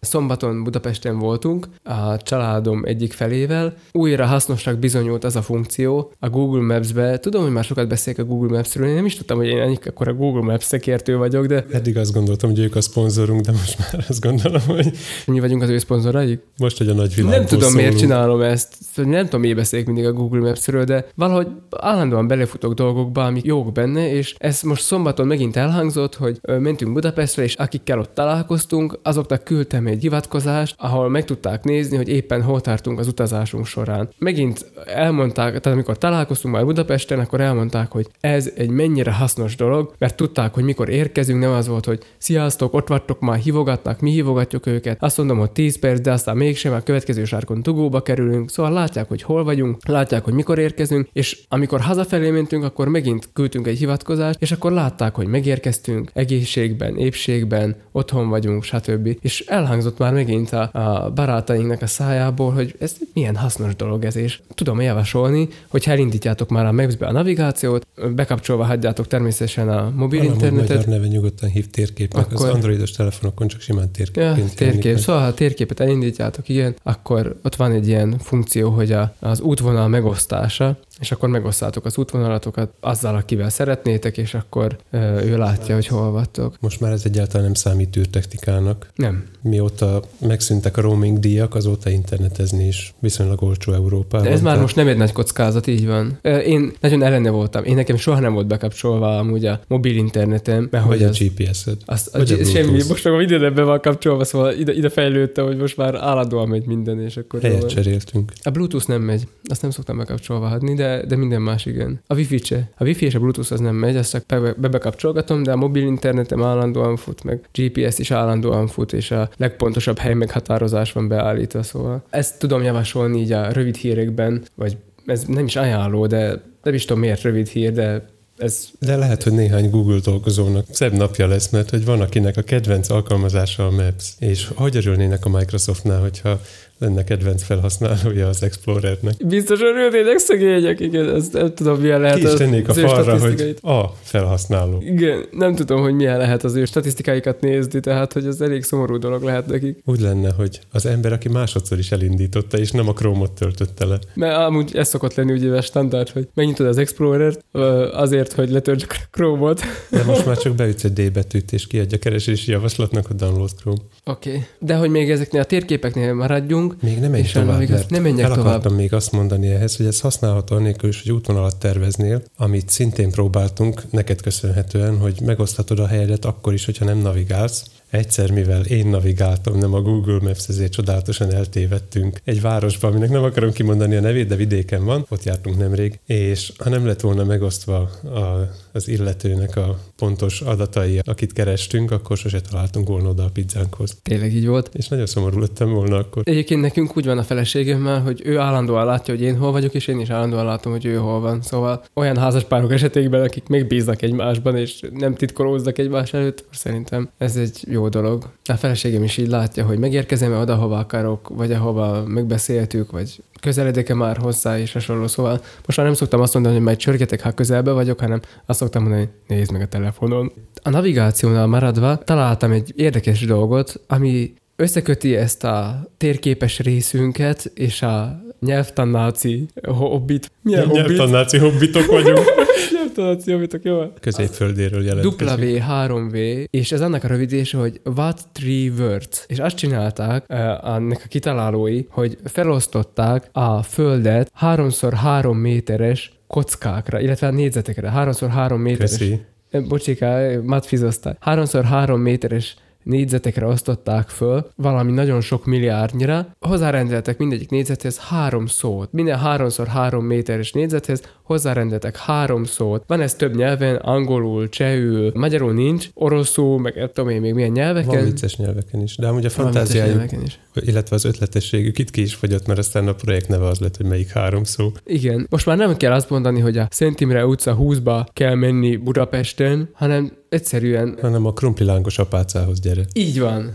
[0.00, 3.74] Szombaton Budapesten voltunk a családom egyik felével.
[3.92, 7.18] Újra hasznosnak bizonyult az a funkció a Google Maps-be.
[7.18, 9.78] Tudom, hogy már sokat beszélek a Google Maps-ről, én nem is tudtam, hogy én ennyi
[9.86, 11.66] akkor a Google Maps szekértő vagyok, de...
[11.72, 14.90] Eddig azt gondoltam, hogy ők a szponzorunk, de most már azt gondolom, hogy...
[15.26, 16.40] Mi vagyunk az ő szponzoraik?
[16.58, 17.30] Most, hogy a nagy világ.
[17.30, 17.76] Nem tudom, szólunk.
[17.76, 18.74] miért csinálom ezt.
[18.94, 23.72] Nem tudom, miért beszélek mindig a Google Maps-ről, de valahogy állandóan belefutok dolgokba, amik jók
[23.72, 29.44] benne, és ez most szombaton megint elhangzott, hogy mentünk Budapestre, és akikkel ott találkoztunk, azoknak
[29.44, 34.08] küldtem egy hivatkozást, ahol meg tudták nézni, hogy éppen hol tartunk az utazásunk során.
[34.18, 39.94] Megint elmondták, tehát amikor találkoztunk már Budapesten, akkor elmondták, hogy ez egy mennyire hasznos dolog,
[39.98, 44.10] mert tudták, hogy mikor érkezünk, nem az volt, hogy sziasztok, ott vagytok, már hívogatnak, mi
[44.10, 45.02] hívogatjuk őket.
[45.02, 49.08] Azt mondom, hogy 10 perc, de aztán mégsem, a következő sárkon dugóba kerülünk, szóval látják,
[49.08, 53.78] hogy hol vagyunk, látják, hogy mikor érkezünk, és amikor hazafelé mentünk, akkor megint küldtünk egy
[53.78, 59.16] hivatkozást, és akkor látták, hogy megérkeztünk, egészségben, épségben, otthon vagyunk, stb.
[59.20, 64.04] És elhangzott elhangzott már megint a, a barátainknak a szájából, hogy ez milyen hasznos dolog
[64.04, 69.92] ez, és tudom javasolni, hogy elindítjátok már a Maps-be a navigációt, bekapcsolva hagyjátok természetesen a
[69.94, 70.76] mobil Valamint internetet.
[70.76, 72.46] magyar neve nyugodtan hív térképnek, akkor...
[72.46, 74.22] az androidos telefonokon csak simán térkép.
[74.22, 74.98] Ja, térkép.
[74.98, 79.40] Szóval ha a térképet elindítjátok, igen, akkor ott van egy ilyen funkció, hogy a, az
[79.40, 85.86] útvonal megosztása, és akkor megosztátok az útvonalatokat azzal, akivel szeretnétek, és akkor ő látja, hogy
[85.86, 86.56] hol vagytok.
[86.60, 88.90] Most már ez egyáltalán nem számít űrtechnikának.
[88.94, 89.24] Nem.
[89.42, 94.26] Mióta megszűntek a roaming díjak, azóta internetezni is viszonylag olcsó Európában.
[94.26, 96.18] De ez már most nem egy nagy kockázat, így van.
[96.22, 97.64] Én nagyon ellene voltam.
[97.64, 100.68] Én nekem soha nem volt bekapcsolva amúgy a mobil internetem.
[100.70, 101.76] Mert Vagy hogy a az, GPS-ed.
[101.84, 105.56] Az, a, a, a semmi, most meg mindenben van kapcsolva, szóval ide, ide fejlődtem, hogy
[105.56, 107.40] most már állandóan megy minden, és akkor...
[107.40, 108.32] Helyet cseréltünk.
[108.42, 112.00] A Bluetooth nem megy, azt nem szoktam bekapcsolva hadni, de de, minden más igen.
[112.06, 112.70] A wifi se.
[112.76, 115.56] A wifi és a bluetooth az nem megy, azt csak be, be bekapcsolgatom, de a
[115.56, 121.08] mobil internetem állandóan fut, meg GPS is állandóan fut, és a legpontosabb hely meghatározás van
[121.08, 122.04] beállítva, szóval.
[122.10, 126.84] Ezt tudom javasolni így a rövid hírekben, vagy ez nem is ajánló, de nem is
[126.84, 128.68] tudom miért rövid hír, de ez...
[128.78, 132.90] De lehet, hogy néhány Google dolgozónak szebb napja lesz, mert hogy van, akinek a kedvenc
[132.90, 136.40] alkalmazása a Maps, és hogy örülnének a Microsoftnál, hogyha
[136.78, 139.26] lenne kedvenc felhasználója az Explorernek.
[139.26, 142.18] Biztos örülnének szegények, igen, ezt nem tudom, milyen lehet.
[142.18, 144.82] Ki is tennék a falra, hogy a felhasználó.
[144.82, 148.96] Igen, nem tudom, hogy milyen lehet az ő statisztikáikat nézni, tehát hogy ez elég szomorú
[148.98, 149.78] dolog lehet nekik.
[149.84, 153.98] Úgy lenne, hogy az ember, aki másodszor is elindította, és nem a Chrome-ot töltötte le.
[154.14, 157.44] Mert amúgy ez szokott lenni ugye a standard, hogy megnyitod az Explorer-t
[157.92, 159.60] azért, hogy letöltsd a Chrome-ot.
[159.90, 163.78] De most már csak beütsz egy D betűt, és kiadja keresési javaslatnak a download Chrome.
[164.04, 164.28] Oké.
[164.30, 164.44] Okay.
[164.58, 166.82] De hogy még ezeknél a térképeknél maradjunk, vagyunk.
[166.82, 168.46] Még nem menj És tovább, navigáció- mert nem menjek el tovább.
[168.46, 173.10] akartam még azt mondani ehhez, hogy ez használható annélkül is, hogy útvonalat terveznél, amit szintén
[173.10, 177.64] próbáltunk neked köszönhetően, hogy megoszthatod a helyedet akkor is, hogyha nem navigálsz.
[177.90, 183.22] Egyszer, mivel én navigáltam, nem a Google Maps, ezért csodálatosan eltévedtünk egy városba, aminek nem
[183.22, 187.24] akarom kimondani a nevét, de vidéken van, ott jártunk nemrég, és ha nem lett volna
[187.24, 193.30] megosztva a, az illetőnek a pontos adatai, akit kerestünk, akkor sose találtunk volna oda a
[193.32, 193.98] pizzánkhoz.
[194.02, 194.70] Tényleg így volt.
[194.72, 196.22] És nagyon szomorú lettem volna akkor.
[196.24, 199.86] Egyébként nekünk úgy van a feleségemmel, hogy ő állandóan látja, hogy én hol vagyok, és
[199.86, 201.42] én is állandóan látom, hogy ő hol van.
[201.42, 207.64] Szóval olyan házaspárok esetében, akik megbíznak egymásban, és nem titkolóznak egymás előtt, szerintem ez egy
[207.70, 208.30] jó dolog.
[208.44, 213.94] A feleségem is így látja, hogy megérkezem-e oda, hova akarok, vagy ahova megbeszéltük, vagy közeledek-e
[213.94, 215.06] már hozzá, és hasonló.
[215.06, 218.58] Szóval most már nem szoktam azt mondani, hogy majd csörgetek, ha közelbe vagyok, hanem azt
[218.58, 220.32] szoktam mondani, hogy nézd meg a telefonon.
[220.62, 228.22] A navigációnál maradva találtam egy érdekes dolgot, ami összeköti ezt a térképes részünket és a
[228.40, 230.30] nyelvtanáci hobbit.
[230.42, 230.86] Milyen hobbit?
[230.86, 232.18] Nyelvtanáci hobbitok vagyunk.
[232.76, 233.92] Nyelvtanáci hobbitok, jó?
[234.00, 235.40] Középföldéről jelentkezünk.
[235.40, 239.24] W3V, és ez annak a rövidítése, hogy What Three Words.
[239.26, 247.26] És azt csinálták uh, annak a kitalálói, hogy felosztották a földet 3x3 méteres kockákra, illetve
[247.26, 249.20] a négyzetekre, 3x3 méteres Köszi.
[249.68, 251.16] Bocsiká, matfizozták.
[251.20, 256.26] Háromszor három méteres négyzetekre osztották föl, valami nagyon sok milliárdnyira.
[256.40, 258.92] Hozzárendeltek mindegyik négyzethez három szót.
[258.92, 262.84] Minden háromszor három méteres négyzethez hozzárendeltek három szót.
[262.86, 267.58] Van ez több nyelven, angolul, csehül, magyarul nincs, oroszul, meg tudom én még milyen Van
[267.58, 268.04] nyelveken.
[268.04, 270.40] vicces nyelveken is, de amúgy a Van fantáziájuk, nyelveken is.
[270.64, 273.86] Illetve az ötletességük itt ki is fogyott, mert aztán a projekt neve az lett, hogy
[273.86, 274.72] melyik három szó.
[274.84, 275.26] Igen.
[275.30, 279.68] Most már nem kell azt mondani, hogy a Szent Imre utca 20-ba kell menni Budapesten,
[279.72, 282.84] hanem egyszerűen Hanem a krumplilángos apácához gyere.
[282.92, 283.52] így van.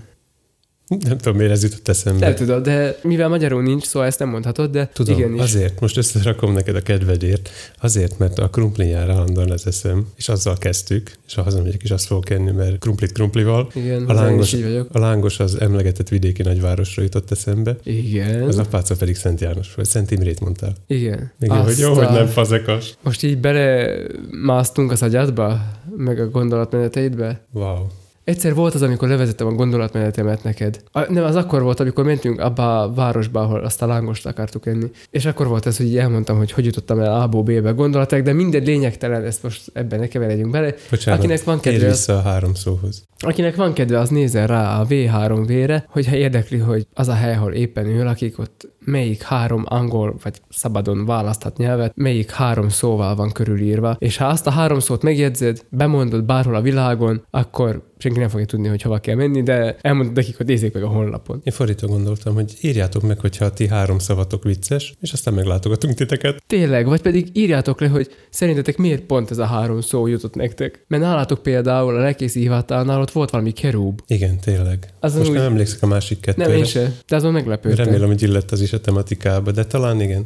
[0.99, 2.25] Nem tudom, miért ez jutott eszembe.
[2.25, 5.41] Nem tudod, de mivel magyarul nincs, szóval ezt nem mondhatod, de Tudom, igenis.
[5.41, 7.49] azért, most összerakom neked a kedvedért,
[7.81, 11.91] azért, mert a krumplin jár állandóan az eszem, és azzal kezdtük, és ha hazamegyek is
[11.91, 13.71] azt fogok enni, mert krumplit krumplival.
[13.75, 14.87] Igen, A lángos, így vagyok.
[14.91, 18.41] a lángos az emlegetett vidéki nagyvárosra jutott eszembe, Igen.
[18.41, 20.73] az apáca pedig Szent János, vagy Szent Imrét mondtál.
[20.87, 21.31] Igen.
[21.39, 22.93] Igen, hogy jó, Azt hogy a- nem fazekas.
[23.03, 25.61] Most így belemásztunk az agyadba,
[25.97, 27.41] meg a gondolatmeneteidbe.
[27.51, 27.87] Wow.
[28.23, 30.81] Egyszer volt az, amikor levezettem a gondolatmenetemet neked.
[30.91, 34.65] A, nem, az akkor volt, amikor mentünk abba a városba, ahol azt a lángost akartuk
[34.65, 34.91] enni.
[35.09, 38.63] És akkor volt ez, hogy elmondtam, hogy hogy jutottam el A-ból B-be gondolatok, de minden
[38.63, 40.73] lényegtelen, ezt most ebben ne keveredjünk bele.
[40.89, 43.03] Bocsánat, Akinek van kedve, az- vissza a három szóhoz.
[43.17, 47.53] Akinek van kedve, az nézzen rá a V3V-re, hogyha érdekli, hogy az a hely, ahol
[47.53, 53.31] éppen ő lakik, ott melyik három angol, vagy szabadon választhat nyelvet, melyik három szóval van
[53.31, 58.29] körülírva, és ha azt a három szót megjegyzed, bemondod bárhol a világon, akkor senki nem
[58.29, 61.41] fogja tudni, hogy hova kell menni, de elmondod nekik, hogy nézzék meg a honlapon.
[61.43, 65.93] Én fordítva gondoltam, hogy írjátok meg, hogyha a ti három szavatok vicces, és aztán meglátogatunk
[65.93, 66.43] titeket.
[66.47, 70.85] Tényleg, vagy pedig írjátok le, hogy szerintetek miért pont ez a három szó jutott nektek.
[70.87, 74.01] Mert nálatok például a lelkészi hivatalnál ott volt valami kerúb.
[74.07, 74.87] Igen, tényleg.
[74.99, 76.47] Azon Most úgy- nem emlékszek a másik kettőre.
[76.47, 77.85] Nem, én se, de azon meglepődtem.
[77.85, 80.25] Remélem, hogy illett az is a tematikába, de talán igen.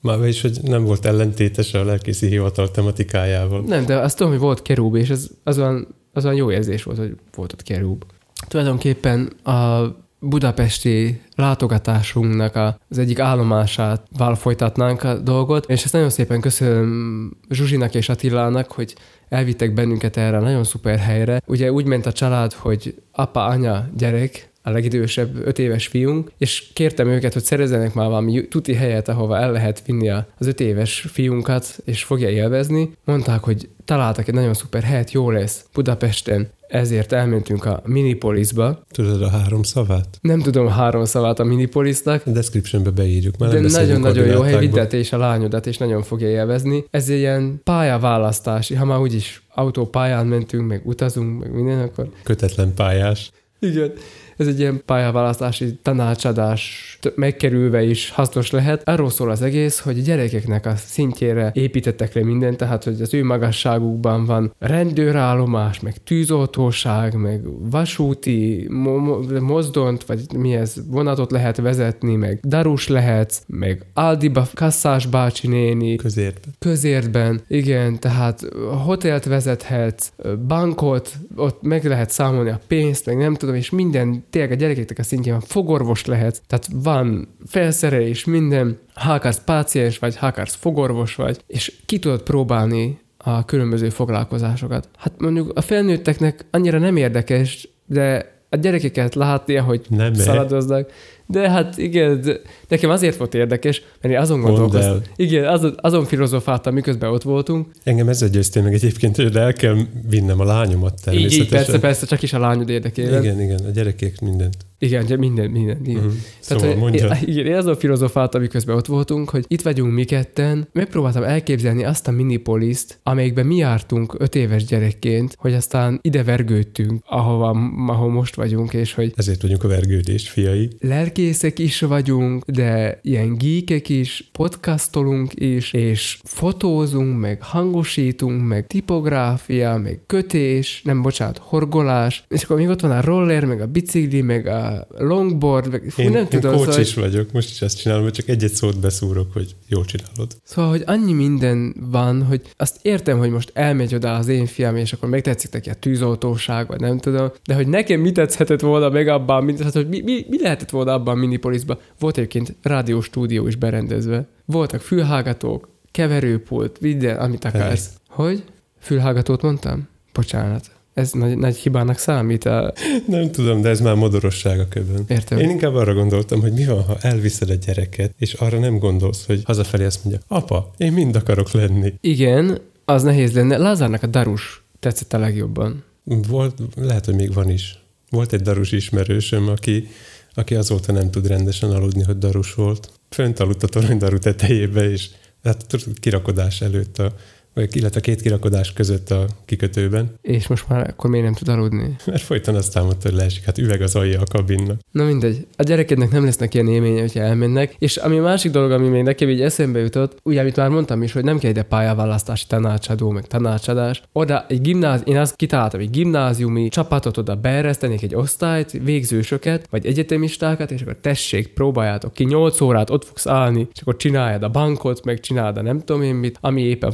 [0.00, 3.60] Már is, hogy nem volt ellentétes a lelkészi hivatal tematikájával.
[3.60, 6.82] Nem, de azt tudom, hogy volt kerúb, és ez az olyan, az olyan jó érzés
[6.82, 8.04] volt, hogy volt ott kerúb.
[8.48, 9.86] Tulajdonképpen a
[10.18, 18.08] budapesti látogatásunknak az egyik állomásával folytatnánk a dolgot, és ezt nagyon szépen köszönöm Zsuzsinak és
[18.08, 18.94] Attilának, hogy
[19.28, 21.42] elvittek bennünket erre a nagyon szuper helyre.
[21.46, 26.64] Ugye úgy ment a család, hogy apa, anya, gyerek, a legidősebb öt éves fiunk, és
[26.72, 30.60] kértem őket, hogy szerezzenek már valami tuti helyet, ahova el lehet vinni a- az öt
[30.60, 32.90] éves fiunkat, és fogja élvezni.
[33.04, 38.82] Mondták, hogy találtak egy nagyon szuper helyet, jó lesz Budapesten, ezért elmentünk a Minipolisba.
[38.90, 40.18] Tudod a három szavát?
[40.20, 43.36] Nem tudom három szavát a Minipolisnak, A descriptionbe beírjuk.
[43.38, 46.84] Már de nagyon-nagyon jó hely, vidd és a lányodat, és nagyon fogja élvezni.
[46.90, 52.74] Ez egy ilyen pályaválasztási, ha már úgyis autópályán mentünk, meg utazunk, meg minden, akkor Kötetlen
[52.74, 53.30] pályás.
[53.60, 53.92] igen.
[54.36, 58.88] Ez egy ilyen pályaválasztási tanácsadás megkerülve is hasznos lehet.
[58.88, 63.14] Arról szól az egész, hogy a gyerekeknek a szintjére építettek le mindent, tehát hogy az
[63.14, 71.30] ő magasságukban van rendőrállomás, meg tűzoltóság, meg vasúti mo- mo- mozdont, vagy mi ez, vonatot
[71.30, 76.40] lehet vezetni, meg darus lehet, meg Aldiba kasszás bácsi néni, Közérbe.
[76.58, 78.48] közértben, igen, tehát
[78.84, 80.12] hotelt vezethetsz,
[80.46, 84.98] bankot, ott meg lehet számolni a pénzt, meg nem tudom, és minden, tényleg a gyerekeknek
[84.98, 90.54] a szintjén van, fogorvos lehet, tehát van felszerelés, minden, ha akarsz páciens vagy, ha akarsz
[90.54, 94.88] fogorvos vagy, és ki tudod próbálni a különböző foglalkozásokat.
[94.98, 100.16] Hát mondjuk a felnőtteknek annyira nem érdekes, de a gyerekeket látni, ahogy Nem -e?
[100.16, 100.90] szaladoznak,
[101.26, 105.00] De hát igen, de nekem azért volt érdekes, mert én azon gondolkoztam.
[105.16, 107.66] Igen, azon, azon filozofáltam, miközben ott voltunk.
[107.82, 109.76] Engem ezzel győztél meg egyébként, hogy el kell
[110.08, 111.42] vinnem a lányomat Így, természetesen.
[111.42, 113.22] így, persze, persze, csak is a lányod érdekében.
[113.22, 114.56] Igen, igen, a gyerekek mindent.
[114.78, 115.78] Igen, minden, minden.
[115.84, 115.96] igen.
[115.96, 116.12] Uh-huh.
[116.40, 117.16] Szóval hogy mondja.
[117.24, 122.08] Igen, én azon filozofáltam, miközben ott voltunk, hogy itt vagyunk mi ketten, megpróbáltam elképzelni azt
[122.08, 127.48] a minipoliszt, amelyikben mi jártunk öt éves gyerekként, hogy aztán ide vergődtünk, ahova,
[127.86, 130.70] ahol most vagyunk, és hogy Ezért vagyunk a vergődés fiai.
[131.16, 139.76] Lelkészek is vagyunk, de ilyen geekek is, podcastolunk is, és fotózunk, meg hangosítunk, meg tipográfia,
[139.76, 144.20] meg kötés, nem bocsánat, horgolás, és akkor még ott van a roller, meg a bicikli,
[144.20, 147.62] meg a longboard, meg fú, Én, nem én tudom, coach szóval, is vagyok, most is
[147.62, 150.36] ezt csinálom, hogy csak egy-egy szót beszúrok, hogy jól csinálod.
[150.42, 154.76] szóval, hogy annyi minden van, hogy azt értem, hogy most elmegy oda az én fiam,
[154.76, 158.88] és akkor megtetszik neki a tűzoltóság, vagy nem tudom, de hogy nekem mi tetszhetett volna
[158.88, 161.78] meg abban, mint, hát, hogy mi, mi, mi lehetett volna abban a minipolisban.
[161.98, 164.28] Volt egyébként rádióstúdió is berendezve.
[164.44, 167.90] Voltak fülhallgatók, keverőpult, minden, amit akarsz.
[168.08, 168.44] Hogy?
[168.78, 169.88] Fülhallgatót mondtam?
[170.12, 170.75] Bocsánat.
[170.96, 172.44] Ez nagy, nagy hibának számít.
[172.44, 172.72] A...
[173.06, 175.04] Nem tudom, de ez már modorosság a köbön.
[175.08, 175.38] Értem.
[175.38, 179.26] Én inkább arra gondoltam, hogy mi van, ha elviszed a gyereket, és arra nem gondolsz,
[179.26, 181.94] hogy hazafelé azt mondja, apa, én mind akarok lenni.
[182.00, 183.56] Igen, az nehéz lenne.
[183.56, 185.84] Lázárnak a darus tetszett a legjobban.
[186.04, 187.78] Volt, lehet, hogy még van is.
[188.10, 189.88] Volt egy darus ismerősöm, aki,
[190.34, 192.90] aki azóta nem tud rendesen aludni, hogy darus volt.
[193.08, 195.08] Fönt aludt a toronydaru tetejébe, és
[195.42, 195.66] hát
[196.00, 197.14] kirakodás előtt, a,
[197.56, 201.48] vagy illetve a két kirakodás között a kikötőben, És most már akkor miért nem tud
[201.48, 201.96] aludni?
[202.06, 204.80] mert folyton azt támadta, hogy leesik, hát üveg az alja a kabinnak.
[204.90, 207.74] Na mindegy, a gyerekednek nem lesznek ilyen élménye, hogyha elmennek.
[207.78, 211.12] És ami másik dolog, ami még nekem így eszembe jutott, ugye, amit már mondtam is,
[211.12, 214.02] hogy nem kell ide pályaválasztási tanácsadó, meg tanácsadás.
[214.12, 219.86] Oda egy gimnáz, én azt kitaláltam, egy gimnáziumi csapatot oda beeresztenék egy osztályt, végzősöket, vagy
[219.86, 224.48] egyetemistákat, és akkor tessék, próbáljátok ki, 8 órát ott fogsz állni, és akkor csináljad a
[224.48, 226.92] bankot, meg csináld a nem tudom én mit, ami éppen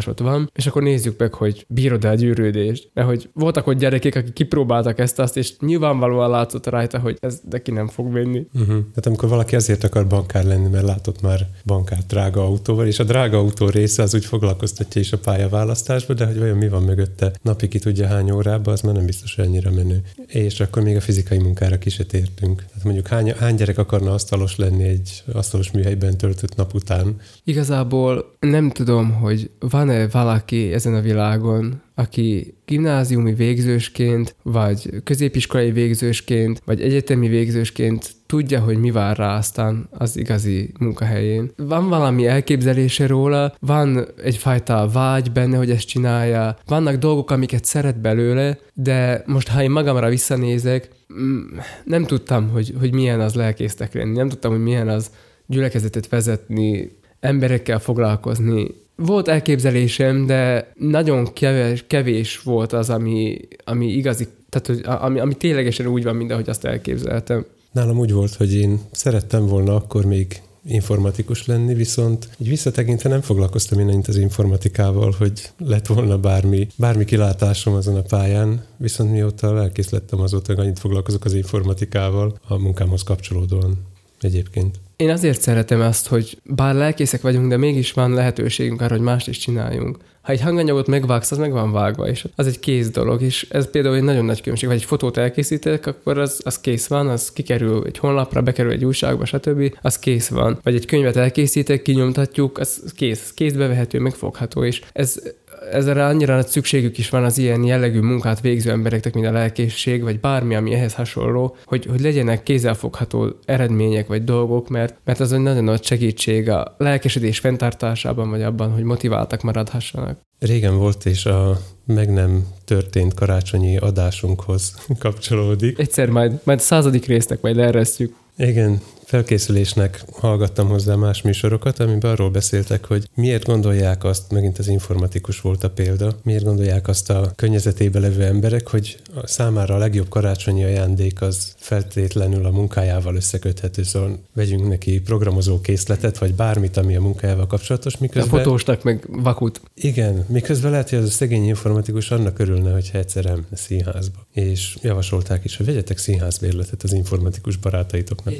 [0.00, 2.90] foglalkozásod van, és akkor nézzük meg, hogy bírod-e a gyűrődést.
[2.94, 7.40] Mert hogy voltak ott gyerekek, akik kipróbáltak ezt azt, és nyilvánvalóan látszott rajta, hogy ez
[7.50, 8.46] neki nem fog venni.
[8.52, 8.66] Uh-huh.
[8.68, 13.04] Tehát amikor valaki azért akar bankár lenni, mert látott már bankár drága autóval, és a
[13.04, 17.32] drága autó része az úgy foglalkoztatja is a pályaválasztásba, de hogy vajon mi van mögötte
[17.42, 20.02] napi ki tudja hány órába, az már nem biztos, hogy annyira menő.
[20.26, 22.64] És akkor még a fizikai munkára ki se tértünk.
[22.68, 27.16] Tehát mondjuk hány, hány gyerek akarna asztalos lenni egy asztalos műhelyben töltött nap után?
[27.44, 29.50] Igazából nem tudom, hogy
[29.86, 38.60] van-e valaki ezen a világon, aki gimnáziumi végzősként, vagy középiskolai végzősként, vagy egyetemi végzősként tudja,
[38.60, 41.50] hogy mi vár rá aztán az igazi munkahelyén.
[41.56, 48.00] Van valami elképzelése róla, van egyfajta vágy benne, hogy ezt csinálja, vannak dolgok, amiket szeret
[48.00, 50.88] belőle, de most ha én magamra visszanézek,
[51.22, 51.40] mm,
[51.84, 55.10] nem tudtam, hogy, hogy milyen az lelkésznek lenni, nem tudtam, hogy milyen az
[55.46, 56.90] gyülekezetet vezetni,
[57.22, 58.66] emberekkel foglalkozni.
[59.04, 65.34] Volt elképzelésem, de nagyon kevés, kevés volt az, ami, ami igazi, tehát hogy ami, ami
[65.34, 67.46] ténylegesen úgy van, mint ahogy azt elképzeltem.
[67.72, 73.20] Nálam úgy volt, hogy én szerettem volna akkor még informatikus lenni, viszont így visszatekintve nem
[73.20, 79.10] foglalkoztam én annyit az informatikával, hogy lett volna bármi, bármi kilátásom azon a pályán, viszont
[79.10, 83.90] mióta lelkész lettem azóta, annyit foglalkozok az informatikával a munkámhoz kapcsolódóan
[84.24, 84.80] egyébként.
[84.96, 89.28] Én azért szeretem azt, hogy bár lelkészek vagyunk, de mégis van lehetőségünk arra, hogy mást
[89.28, 89.96] is csináljunk.
[90.22, 93.70] Ha egy hanganyagot megvágsz, az meg van vágva, és az egy kész dolog, és ez
[93.70, 94.68] például egy nagyon nagy különbség.
[94.68, 98.84] Vagy egy fotót elkészítek, akkor az, az kész van, az kikerül egy honlapra, bekerül egy
[98.84, 99.74] újságba, stb.
[99.82, 100.58] Az kész van.
[100.62, 105.22] Vagy egy könyvet elkészítek, kinyomtatjuk, az kész, kézbe vehető, megfogható, és ez
[105.70, 110.02] ezzel annyira nagy szükségük is van az ilyen jellegű munkát végző embereknek, mint a lelkészség,
[110.02, 115.32] vagy bármi, ami ehhez hasonló, hogy, hogy legyenek kézzelfogható eredmények vagy dolgok, mert, mert az
[115.32, 120.18] egy nagyon nagy segítség a lelkesedés fenntartásában, vagy abban, hogy motiváltak maradhassanak.
[120.38, 125.78] Régen volt, és a meg nem történt karácsonyi adásunkhoz kapcsolódik.
[125.78, 128.14] Egyszer majd, majd a századik résznek majd leeresztjük.
[128.36, 128.80] Igen,
[129.12, 135.40] felkészülésnek hallgattam hozzá más műsorokat, amiben arról beszéltek, hogy miért gondolják azt, megint az informatikus
[135.40, 140.08] volt a példa, miért gondolják azt a környezetébe levő emberek, hogy a számára a legjobb
[140.08, 146.96] karácsonyi ajándék az feltétlenül a munkájával összeköthető, szóval vegyünk neki programozó készletet, vagy bármit, ami
[146.96, 148.42] a munkájával kapcsolatos, A miközben...
[148.42, 149.60] fotósnak meg vakut.
[149.74, 154.26] Igen, miközben lehet, hogy az a szegény informatikus annak örülne, hogyha egyszer elmenne színházba.
[154.32, 158.34] És javasolták is, hogy vegyetek színházbérletet az informatikus barátaitoknak.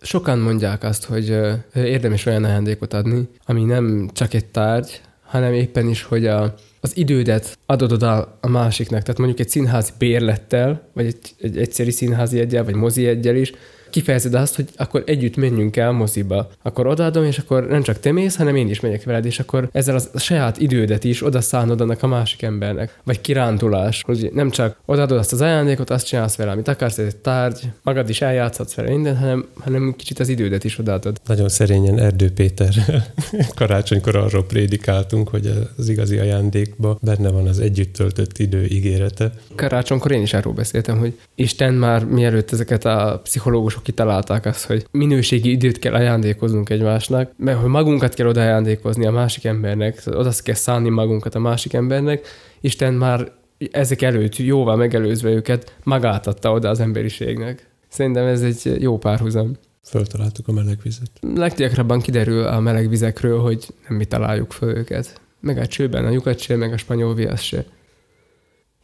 [0.00, 1.36] Sokan mondják azt, hogy
[1.74, 6.96] érdemes olyan ajándékot adni, ami nem csak egy tárgy, hanem éppen is, hogy a, az
[6.96, 9.00] idődet adod oda a másiknak.
[9.00, 13.52] Tehát mondjuk egy színházi bérlettel, vagy egy, egy egyszeri színházi egyel, vagy mozi egyel is,
[13.90, 16.50] kifejezed azt, hogy akkor együtt menjünk el moziba.
[16.62, 19.68] Akkor odaadom, és akkor nem csak te mész, hanem én is megyek veled, és akkor
[19.72, 22.98] ezzel a saját idődet is oda szánod annak a másik embernek.
[23.04, 27.06] Vagy kirándulás, hogy nem csak odaadod azt az ajándékot, azt csinálsz vele, amit akarsz, ez
[27.06, 31.16] egy tárgy, magad is eljátszhatsz vele minden, hanem, hanem kicsit az idődet is odaadod.
[31.26, 32.74] Nagyon szerényen Erdő Péter
[33.56, 39.32] karácsonykor arról prédikáltunk, hogy az igazi ajándékba benne van az együtt töltött idő ígérete.
[39.54, 44.86] Karácsonykor én is arról beszéltem, hogy Isten már mielőtt ezeket a pszichológusok kitalálták azt, hogy
[44.90, 50.30] minőségi időt kell ajándékoznunk egymásnak, mert hogy magunkat kell oda ajándékozni a másik embernek, oda
[50.42, 52.26] kell szánni magunkat a másik embernek,
[52.60, 53.32] Isten már
[53.70, 57.68] ezek előtt jóval megelőzve őket magát adta oda az emberiségnek.
[57.88, 59.56] Szerintem ez egy jó párhuzam.
[59.84, 61.10] Föltaláltuk a meleg vizet.
[61.34, 65.20] Leggyakrabban kiderül a meleg vizekről, hogy nem mi találjuk föl őket.
[65.40, 67.64] Meg a csőben a lyukat se, meg a spanyol viasz se.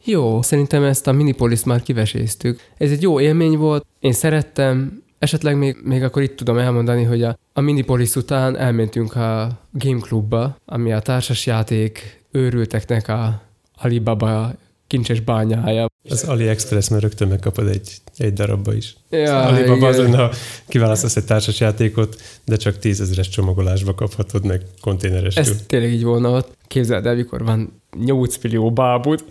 [0.09, 2.59] Jó, szerintem ezt a minipolis már kiveséztük.
[2.77, 7.23] Ez egy jó élmény volt, én szerettem, esetleg még, még akkor itt tudom elmondani, hogy
[7.23, 13.41] a, a minipolis után elmentünk a Game Clubba, ami a társasjáték őrülteknek a
[13.75, 14.51] Alibaba
[14.87, 15.89] kincses bányája.
[16.09, 18.95] Az AliExpress, mert rögtön megkapod egy, egy darabba is.
[19.09, 20.31] Ja, az Alibaba azon, ha
[20.67, 25.43] kiválasztasz egy társas játékot, de csak tízezeres csomagolásba kaphatod meg konténerestől.
[25.43, 26.57] Ez tényleg így volna ott.
[26.67, 29.23] Képzeld el, mikor van 8 millió bábút.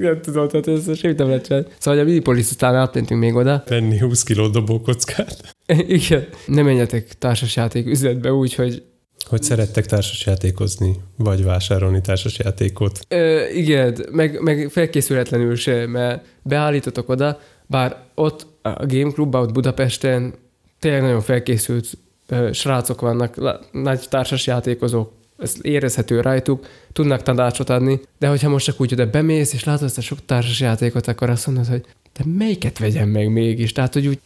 [0.00, 1.66] Nem tudom, tehát ez semmit nem lehet csinálni.
[1.78, 3.64] Szóval a Minipolis után átmentünk még oda.
[3.68, 5.54] Venni 20 kiló dobókockát.
[5.98, 6.26] Igen.
[6.46, 8.82] Nem menjetek társasjáték üzletbe úgy, hogy
[9.28, 12.98] hogy szerettek társasjátékozni, vagy vásárolni társasjátékot.
[13.08, 19.52] Ö, igen, meg, meg felkészületlenül se, mert beállítotok oda, bár ott a Game Clubban, ott
[19.52, 20.34] Budapesten
[20.78, 28.28] tényleg nagyon felkészült ö, srácok vannak, nagy társasjátékozók, ez érezhető rajtuk, tudnak tanácsot adni, de
[28.28, 31.66] hogyha most csak úgy oda bemész, és látod ezt a sok társasjátékot, akkor azt mondod,
[31.66, 31.84] hogy
[32.16, 33.72] de melyiket vegyem meg mégis?
[33.72, 34.18] Tehát, hogy úgy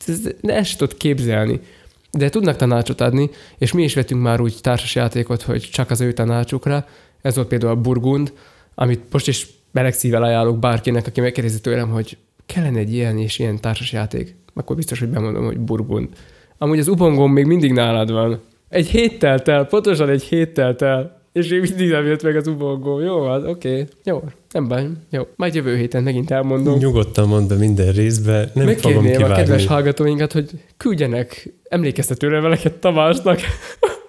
[0.42, 1.61] ezt tudod képzelni
[2.12, 6.12] de tudnak tanácsot adni, és mi is vettünk már úgy társasjátékot, hogy csak az ő
[6.12, 6.86] tanácsukra.
[7.22, 8.32] Ez volt például a Burgund,
[8.74, 13.38] amit most is meleg szívvel ajánlok bárkinek, aki megkérdezi tőlem, hogy kellene egy ilyen és
[13.38, 14.34] ilyen társasjáték.
[14.54, 16.08] Akkor biztos, hogy bemondom, hogy Burgund.
[16.58, 18.40] Amúgy az ubongom még mindig nálad van.
[18.71, 23.01] Egy héttel el, pontosan egy héttel el, és még mindig nem jött meg az ubongó.
[23.01, 23.71] Jó van, oké.
[23.71, 23.87] Okay.
[24.05, 24.87] Jó, nem baj.
[25.11, 25.23] Jó.
[25.37, 26.79] Majd jövő héten megint elmondom.
[26.79, 29.23] Nyugodtan mondd be minden részbe, nem fogom kivágni.
[29.23, 33.41] a kedves hallgatóinkat, hogy küldjenek emlékeztető leveleket Tamásnak.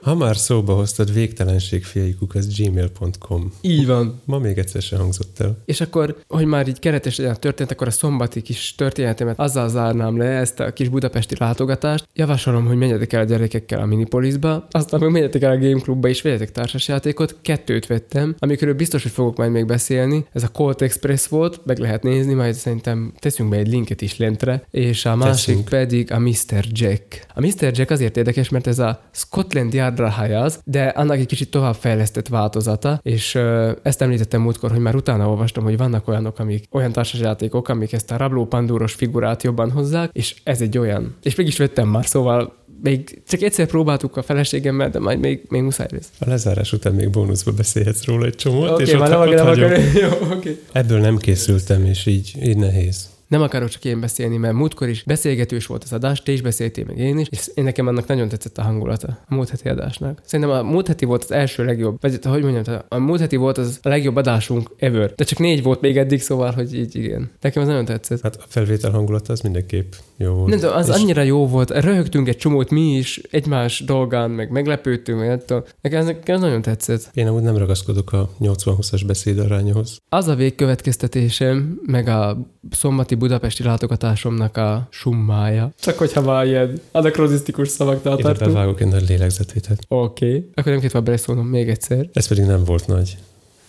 [0.02, 3.52] Ha már szóba hoztad, végtelenségfiaikuk, az gmail.com.
[3.62, 4.22] Így van.
[4.26, 5.58] Ma még egyszer se hangzott el.
[5.66, 10.18] És akkor, hogy már így keretes legyen történt, akkor a szombati kis történetemet azzal zárnám
[10.18, 12.08] le ezt a kis budapesti látogatást.
[12.14, 16.08] Javasolom, hogy menjetek el a gyerekekkel a Minipolisba, aztán meg menjetek el a Game Clubba
[16.08, 17.36] és vegyetek társasjátékot.
[17.42, 20.26] Kettőt vettem, amikről biztos, hogy fogok majd még beszélni.
[20.34, 24.18] Ez a Colt Express volt, meg lehet nézni, majd szerintem teszünk be egy linket is
[24.18, 25.70] lentre, és a másik Teszünk.
[25.70, 26.66] pedig a Mr.
[26.72, 27.26] Jack.
[27.34, 27.72] A Mr.
[27.74, 31.76] Jack azért érdekes, mert ez a Scotland Yard Yardra Hayaz, de annak egy kicsit tovább
[31.76, 33.36] fejlesztett változata, és
[33.84, 38.12] ezt említettem múltkor, hogy már utána olvastam, hogy vannak olyanok, amik olyan társasjátékok, amik ezt
[38.12, 41.16] a rabló pandúros figurát jobban hozzák, és ez egy olyan.
[41.24, 45.62] És mégis vettem már, szóval még csak egyszer próbáltuk a feleségemmel, de majd még, még
[45.62, 46.10] muszáj lesz.
[46.20, 49.72] A lezárás után még bónuszba beszélhetsz róla egy csomót, okay, és ott, nem, ott nem
[50.04, 50.60] Jó, okay.
[50.72, 53.10] Ebből nem készültem, és így, így nehéz.
[53.32, 56.86] Nem akarok csak én beszélni, mert múltkor is beszélgetős volt az adás, te is beszéltél,
[56.88, 60.22] meg én is, és én nekem annak nagyon tetszett a hangulata a múlt heti adásnak.
[60.26, 63.58] Szerintem a múlt heti volt az első legjobb, vagy hogy mondjam, a múlt heti volt
[63.58, 65.14] az a legjobb adásunk ever.
[65.16, 67.32] De csak négy volt még eddig, szóval, hogy így igen.
[67.42, 68.22] Nekem az nagyon tetszett.
[68.22, 70.50] Hát a felvétel hangulata az mindenképp jó volt.
[70.50, 70.96] Nem, de az és...
[70.96, 75.44] annyira jó volt, röhögtünk egy csomót mi is, egymás dolgán, meg meglepődtünk, meg
[75.82, 77.10] nekem ez, nekem ez nagyon tetszett.
[77.14, 79.98] Én amúgy nem ragaszkodok a 80-20-as beszédarányhoz.
[80.10, 82.38] Az a végkövetkeztetésem, meg a
[82.72, 85.72] szombati budapesti látogatásomnak a summája.
[85.80, 88.36] Csak hogyha már ilyen anakrozisztikus szavak tartunk.
[88.36, 89.86] Ide bevágok egy nagy lélegzetvételt.
[89.88, 90.26] Oké.
[90.26, 90.50] Okay.
[90.54, 92.10] Akkor nem kell beleszólnom még egyszer.
[92.14, 93.18] Ez pedig nem volt nagy.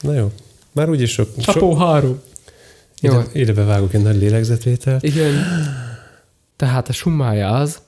[0.01, 0.33] Na jó.
[0.73, 1.37] Már úgyis sok...
[1.37, 1.77] Csapó so...
[1.77, 2.21] három.
[3.01, 3.21] Ide, jó.
[3.33, 5.03] ide bevágok egy nagy lélegzetvételt.
[5.03, 5.33] Igen.
[6.57, 7.79] Tehát a summája az,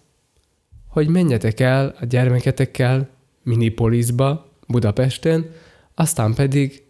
[0.89, 3.09] hogy menjetek el a gyermeketekkel
[3.43, 5.51] Minipolisba, Budapesten,
[5.95, 6.83] aztán pedig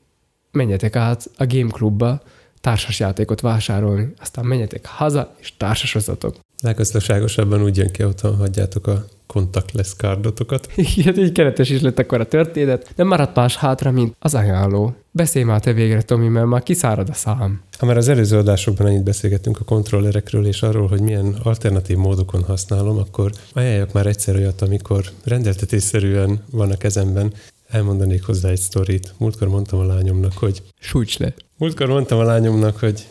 [0.50, 2.22] menjetek át a Game Clubba,
[2.64, 6.36] társasjátékot vásárolni, aztán menjetek haza, és társasozatok.
[6.62, 10.68] Leggazdaságosabban úgy jön ki, otthon hagyjátok a contactless kardotokat.
[10.96, 14.94] Igen, így keretes is lett akkor a történet, de maradt más hátra, mint az ajánló.
[15.10, 17.60] Beszélj már te végre, Tomi, mert már kiszárad a szám.
[17.78, 22.42] Ha már az előző adásokban annyit beszélgettünk a kontrollerekről és arról, hogy milyen alternatív módokon
[22.42, 27.32] használom, akkor ajánljak már egyszer olyat, amikor rendeltetésszerűen van a kezemben,
[27.68, 29.14] elmondanék hozzá egy sztorit.
[29.18, 30.62] Múltkor mondtam a lányomnak, hogy...
[30.78, 31.34] Sújts le.
[31.56, 33.08] Múltkor mondtam a lányomnak, hogy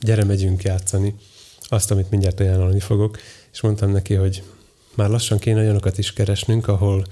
[0.00, 1.14] gyere, megyünk játszani.
[1.68, 3.18] Azt, amit mindjárt ajánlani fogok.
[3.52, 4.42] és mondtam neki, hogy
[4.94, 7.04] már lassan kéne olyanokat is keresnünk, ahol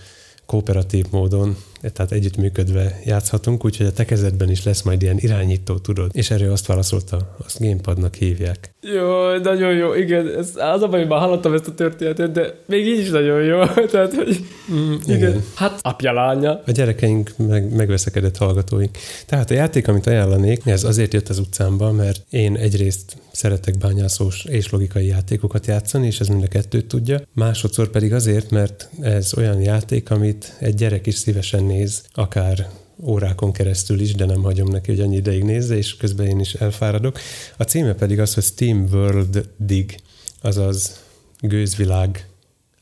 [0.47, 1.57] kooperatív módon,
[1.93, 6.11] tehát együttműködve játszhatunk, úgyhogy a te kezedben is lesz majd ilyen irányító, tudod.
[6.12, 8.74] És erről azt válaszolta, azt gamepadnak hívják.
[8.80, 10.28] Jó, nagyon jó, igen.
[10.37, 13.64] Ez, az a baj, már hallottam ezt a történetet, de még így is nagyon jó.
[13.93, 15.16] Tehát, hogy Mm, igen.
[15.16, 15.45] igen.
[15.55, 16.62] Hát apja lánya.
[16.66, 18.97] A gyerekeink meg, megveszekedett hallgatóink.
[19.26, 24.45] Tehát a játék, amit ajánlanék, ez azért jött az utcámba, mert én egyrészt szeretek bányászós
[24.45, 27.20] és logikai játékokat játszani, és ez mind a kettőt tudja.
[27.32, 32.68] Másodszor pedig azért, mert ez olyan játék, amit egy gyerek is szívesen néz, akár
[33.03, 36.55] órákon keresztül is, de nem hagyom neki, hogy annyi ideig nézze, és közben én is
[36.55, 37.18] elfáradok.
[37.57, 39.97] A címe pedig az, hogy Steam World Dig,
[40.41, 41.01] azaz
[41.41, 42.27] gőzvilág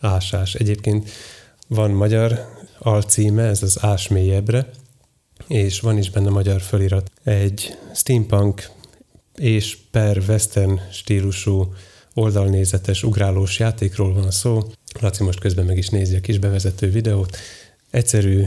[0.00, 0.54] ásás.
[0.54, 1.10] Egyébként
[1.68, 2.46] van magyar
[2.78, 4.70] alcíme, ez az Ás mélyebbre,
[5.46, 7.10] és van is benne magyar fölirat.
[7.24, 8.70] Egy steampunk
[9.36, 11.74] és per western stílusú
[12.14, 14.62] oldalnézetes ugrálós játékról van szó.
[15.00, 17.36] Laci most közben meg is nézi a kis bevezető videót.
[17.90, 18.44] Egyszerű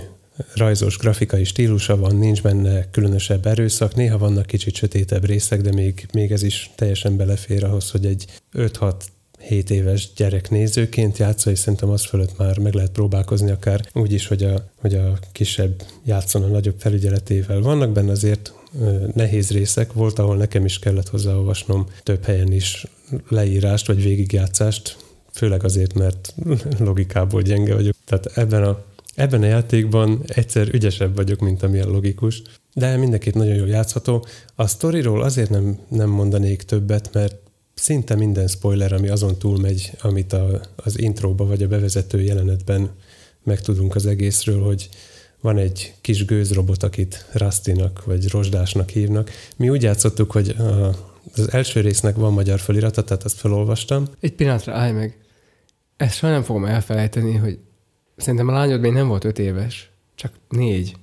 [0.53, 6.07] rajzos grafikai stílusa van, nincs benne különösebb erőszak, néha vannak kicsit sötétebb részek, de még,
[6.13, 8.93] még ez is teljesen belefér ahhoz, hogy egy 5-6
[9.39, 14.11] 7 éves gyerek nézőként játsza, és szerintem az fölött már meg lehet próbálkozni akár úgy
[14.11, 17.59] is, hogy a, hogy a kisebb játszon a nagyobb felügyeletével.
[17.61, 18.53] Vannak benne azért
[19.13, 22.87] nehéz részek, volt, ahol nekem is kellett hozzáolvasnom több helyen is
[23.29, 24.97] leírást vagy végigjátszást,
[25.31, 26.33] főleg azért, mert
[26.79, 27.95] logikából gyenge vagyok.
[28.05, 28.83] Tehát ebben a,
[29.15, 32.41] ebben a játékban egyszer ügyesebb vagyok, mint amilyen logikus,
[32.73, 34.25] de mindenképp nagyon jól játszható.
[34.55, 37.35] A sztoriról azért nem, nem mondanék többet, mert
[37.73, 42.89] szinte minden spoiler, ami azon túlmegy, amit a, az intróba vagy a bevezető jelenetben
[43.43, 44.89] megtudunk az egészről, hogy
[45.41, 49.29] van egy kis gőzrobot, akit Rastinak vagy Rozsdásnak hívnak.
[49.55, 50.87] Mi úgy játszottuk, hogy a,
[51.35, 54.07] az első résznek van magyar felirata, tehát azt felolvastam.
[54.19, 55.17] Egy pillanatra állj meg.
[55.97, 57.59] Ezt soha nem fogom elfelejteni, hogy
[58.15, 60.95] szerintem a lányod még nem volt öt éves, csak négy.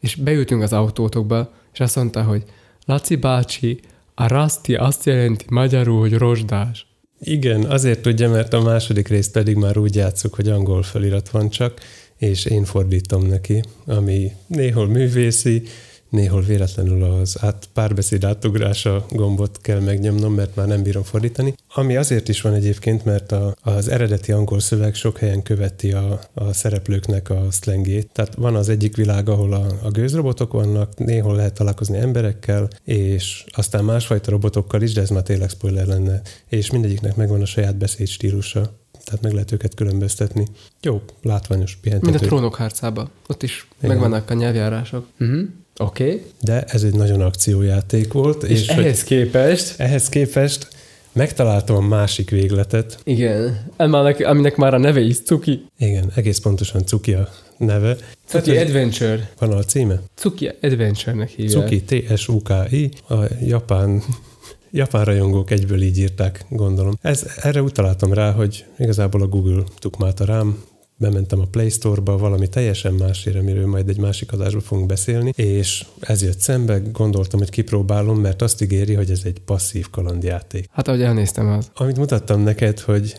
[0.00, 2.44] És beültünk az autótokba, és azt mondta, hogy
[2.84, 3.80] Laci bácsi,
[4.14, 6.86] a rasti azt jelenti magyarul, hogy rozsdás.
[7.20, 11.48] Igen, azért tudja, mert a második részt pedig már úgy játszuk, hogy angol felirat van
[11.48, 11.80] csak,
[12.16, 15.62] és én fordítom neki, ami néhol művészi,
[16.10, 21.54] néhol véletlenül az át, párbeszéd átugrása gombot kell megnyomnom, mert már nem bírom fordítani.
[21.74, 26.20] Ami azért is van egyébként, mert a, az eredeti angol szöveg sok helyen követi a,
[26.34, 28.10] a szereplőknek a szlengét.
[28.12, 33.44] Tehát van az egyik világ, ahol a, a gőzrobotok vannak, néhol lehet találkozni emberekkel, és
[33.48, 37.76] aztán másfajta robotokkal is, de ez már tényleg spoiler lenne, és mindegyiknek megvan a saját
[37.76, 40.46] beszédstílusa tehát meg lehet őket különböztetni.
[40.82, 42.10] Jó, látványos, pihentető.
[42.10, 43.10] Mint a trónok harcába.
[43.26, 43.90] Ott is Igen.
[43.90, 45.06] megvannak a nyelvjárások.
[45.20, 45.48] Uh-huh.
[45.80, 46.04] Oké.
[46.04, 46.22] Okay.
[46.40, 48.42] De ez egy nagyon akciójáték volt.
[48.42, 49.74] És, és ehhez képest?
[49.80, 50.68] Ehhez képest
[51.12, 52.98] megtaláltam a másik végletet.
[53.04, 55.64] Igen, aminek, aminek már a neve is Cuki.
[55.78, 57.96] Igen, egész pontosan Cuki a neve.
[58.26, 59.30] Cuki Adventure.
[59.38, 60.00] Van a címe?
[60.14, 61.68] Cuki Adventure-nek hívják.
[61.68, 64.02] Cuki, T-S-U-K-I, a japán
[64.70, 66.98] japán rajongók egyből így írták, gondolom.
[67.02, 70.62] Ez, erre utaláltam rá, hogy igazából a Google tukmálta rám,
[71.00, 75.86] bementem a Play Store-ba, valami teljesen másért, amiről majd egy másik adásban fogunk beszélni, és
[76.00, 80.68] ez jött szembe, gondoltam, hogy kipróbálom, mert azt ígéri, hogy ez egy passzív kalandjáték.
[80.72, 81.70] Hát ahogy elnéztem az.
[81.74, 83.14] Amit mutattam neked, hogy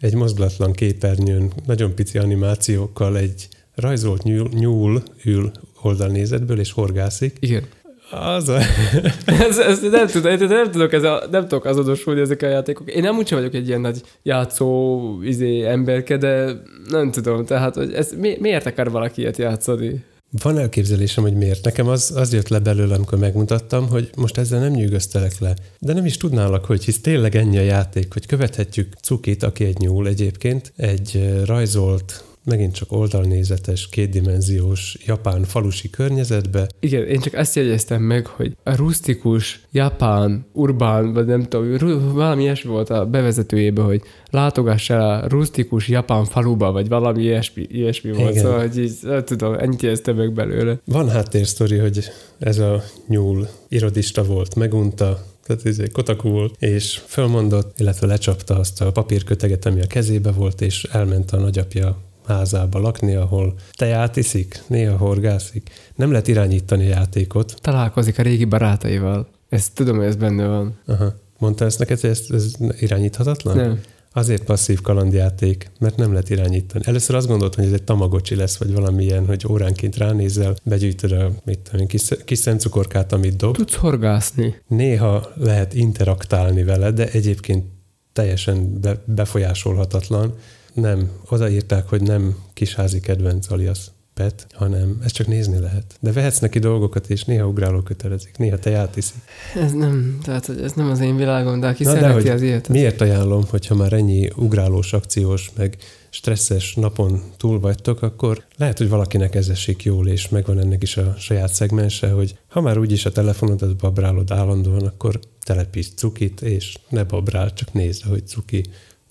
[0.00, 5.50] egy mozdulatlan képernyőn, nagyon pici animációkkal egy rajzolt nyúl, nyúl ül
[5.82, 7.36] oldalnézetből, és horgászik.
[7.40, 7.66] Igen.
[8.10, 8.58] Az a...
[9.48, 12.90] ez, ez, nem, tudom, nem, tudok ez a, nem tudok azonosulni ezek a játékok.
[12.90, 17.92] Én nem úgy vagyok egy ilyen nagy játszó izé, emberke, de nem tudom, tehát hogy
[17.92, 20.04] ez, mi, miért akar valaki ilyet játszani?
[20.42, 21.64] Van elképzelésem, hogy miért.
[21.64, 25.54] Nekem az, az jött le belőle, amikor megmutattam, hogy most ezzel nem nyűgöztelek le.
[25.78, 29.78] De nem is tudnálak, hogy hisz tényleg ennyi a játék, hogy követhetjük Cukit, aki egy
[29.78, 36.66] nyúl egyébként, egy rajzolt megint csak oldalnézetes, kétdimenziós japán falusi környezetbe.
[36.80, 42.42] Igen, én csak azt jegyeztem meg, hogy a rustikus, japán, urbán, vagy nem tudom, valami
[42.42, 48.12] ilyesmi volt a bevezetőjében, hogy látogass el a rustikus japán faluba, vagy valami ilyesmi, ilyesmi
[48.12, 48.42] volt, Igen.
[48.42, 50.78] szóval, hogy így, nem tudom, ennyit jegyeztem meg belőle.
[50.84, 52.04] Van háttérsztori, hogy
[52.38, 58.58] ez a nyúl irodista volt, megunta, tehát ez egy kotakú volt, és fölmondott, illetve lecsapta
[58.58, 64.16] azt a papírköteget, ami a kezébe volt, és elment a nagyapja házába lakni, ahol teját
[64.16, 65.70] iszik, néha horgászik.
[65.94, 67.54] Nem lehet irányítani a játékot.
[67.60, 69.28] Találkozik a régi barátaival.
[69.48, 70.78] Ezt tudom, hogy ez benne van.
[70.86, 71.14] Aha.
[71.38, 73.56] Mondta ezt neked, hogy ez, ez irányíthatatlan?
[73.56, 73.80] Nem.
[74.12, 76.84] Azért passzív kalandjáték, mert nem lehet irányítani.
[76.86, 81.30] Először azt gondoltam, hogy ez egy tamagocsi lesz, vagy valamilyen, hogy óránként ránézel, begyűjtöd a
[81.44, 83.56] mit tudom, kis, kis szemcukorkát, amit dob.
[83.56, 84.54] Tudsz horgászni.
[84.66, 87.64] Néha lehet interaktálni vele, de egyébként
[88.12, 90.34] teljesen be, befolyásolhatatlan.
[90.76, 95.96] Nem, odaírták, hogy nem kisházi kedvenc alias pet, hanem ezt csak nézni lehet.
[96.00, 99.20] De vehetsz neki dolgokat, és néha ugráló kötelezik, néha te átiszik.
[99.54, 102.42] Ez nem, tehát hogy ez nem az én világom, de aki Na szereti de, az
[102.42, 102.68] ilyet.
[102.68, 105.76] Miért ajánlom, hogyha már ennyi ugrálós, akciós, meg
[106.10, 110.96] stresszes napon túl vagytok, akkor lehet, hogy valakinek ez esik jól, és megvan ennek is
[110.96, 116.76] a saját szegmense, hogy ha már úgyis a telefonodat babrálod állandóan, akkor telepíts cukit, és
[116.88, 118.64] ne babrál, csak nézd, hogy cuki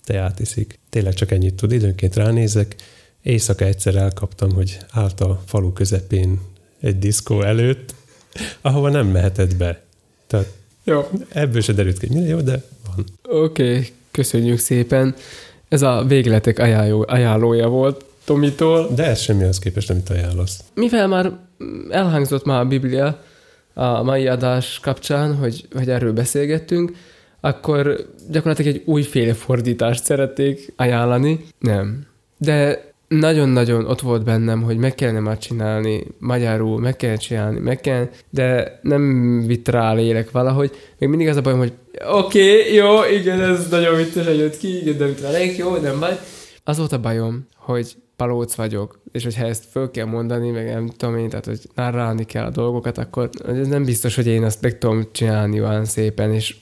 [0.06, 0.78] te átiszik.
[0.90, 1.72] Tényleg csak ennyit tud.
[1.72, 2.74] Időnként ránézek,
[3.22, 6.40] éjszaka egyszer elkaptam, hogy állt a falu közepén
[6.80, 7.94] egy diszkó előtt,
[8.60, 9.82] ahova nem mehetett be.
[10.26, 10.52] Tehát
[10.84, 11.08] jó.
[11.28, 13.04] ebből se derült ki, jó, de van.
[13.42, 15.14] Oké, okay, köszönjük szépen.
[15.68, 18.88] Ez a végletek ajánló, ajánlója volt Tomitól.
[18.94, 20.60] De ez semmi az képest, amit ajánlasz.
[20.74, 21.32] Mivel már
[21.90, 23.22] elhangzott már a Biblia
[23.74, 26.92] a mai adás kapcsán, hogy, hogy erről beszélgettünk,
[27.40, 31.44] akkor gyakorlatilag egy újféle fordítást szerették ajánlani.
[31.58, 32.06] Nem.
[32.38, 37.80] De nagyon-nagyon ott volt bennem, hogy meg kellene már csinálni, magyarul meg kell csinálni, meg
[37.80, 40.70] kell, de nem vitt rá lélek valahogy.
[40.98, 41.72] Még mindig az a bajom, hogy
[42.12, 45.76] oké, okay, jó, igen, ez nagyon vittesen jött ki, igen, de vitt rá lélek, jó,
[45.76, 46.18] nem baj.
[46.64, 50.86] Az volt a bajom, hogy palóc vagyok, és hogyha ezt föl kell mondani, meg nem
[50.86, 54.62] tudom én, tehát hogy narrálni kell a dolgokat, akkor ez nem biztos, hogy én azt
[54.62, 56.56] meg tudom csinálni olyan szépen, és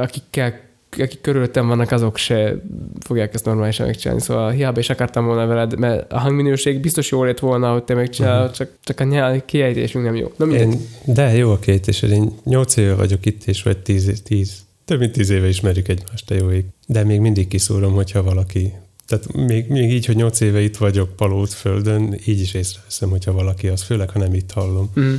[0.00, 2.62] akikkel akik körülöttem vannak, azok se
[3.00, 4.22] fogják ezt normálisan megcsinálni.
[4.22, 7.94] Szóval hiába is akartam volna veled, mert a hangminőség biztos jó lett volna, hogy te
[7.94, 8.56] megcsinálod, uh-huh.
[8.56, 10.32] csak, csak a nyelv kiejtésünk nem jó.
[10.36, 14.58] Na, én, de jó a kiejtés, én nyolc éve vagyok itt, és vagy tíz, tíz,
[14.84, 16.64] több mint tíz éve ismerjük egymást, te jó ég.
[16.86, 18.72] De még mindig kiszúrom, hogyha valaki
[19.06, 23.32] tehát még, még így, hogy nyolc éve itt vagyok palóc földön, így is észreveszem, hogyha
[23.32, 24.90] valaki az, főleg, ha nem itt hallom.
[25.00, 25.14] Mm.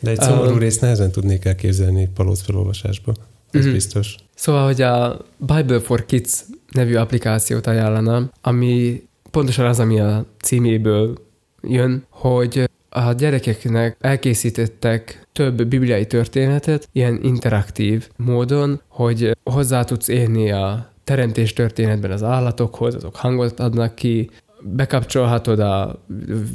[0.00, 3.14] De egy szomorú um, részt nehezen tudnék elképzelni palóc felolvasásba.
[3.54, 3.72] Ez mm-hmm.
[3.72, 4.16] biztos.
[4.34, 11.18] Szóval, hogy a Bible for Kids nevű applikációt ajánlanám, ami pontosan az, ami a címéből
[11.62, 20.50] jön, hogy a gyerekeknek elkészítettek több bibliai történetet ilyen interaktív módon, hogy hozzá tudsz érni
[20.50, 24.30] a teremtés történetben az állatokhoz, azok hangot adnak ki,
[24.64, 26.04] bekapcsolhatod a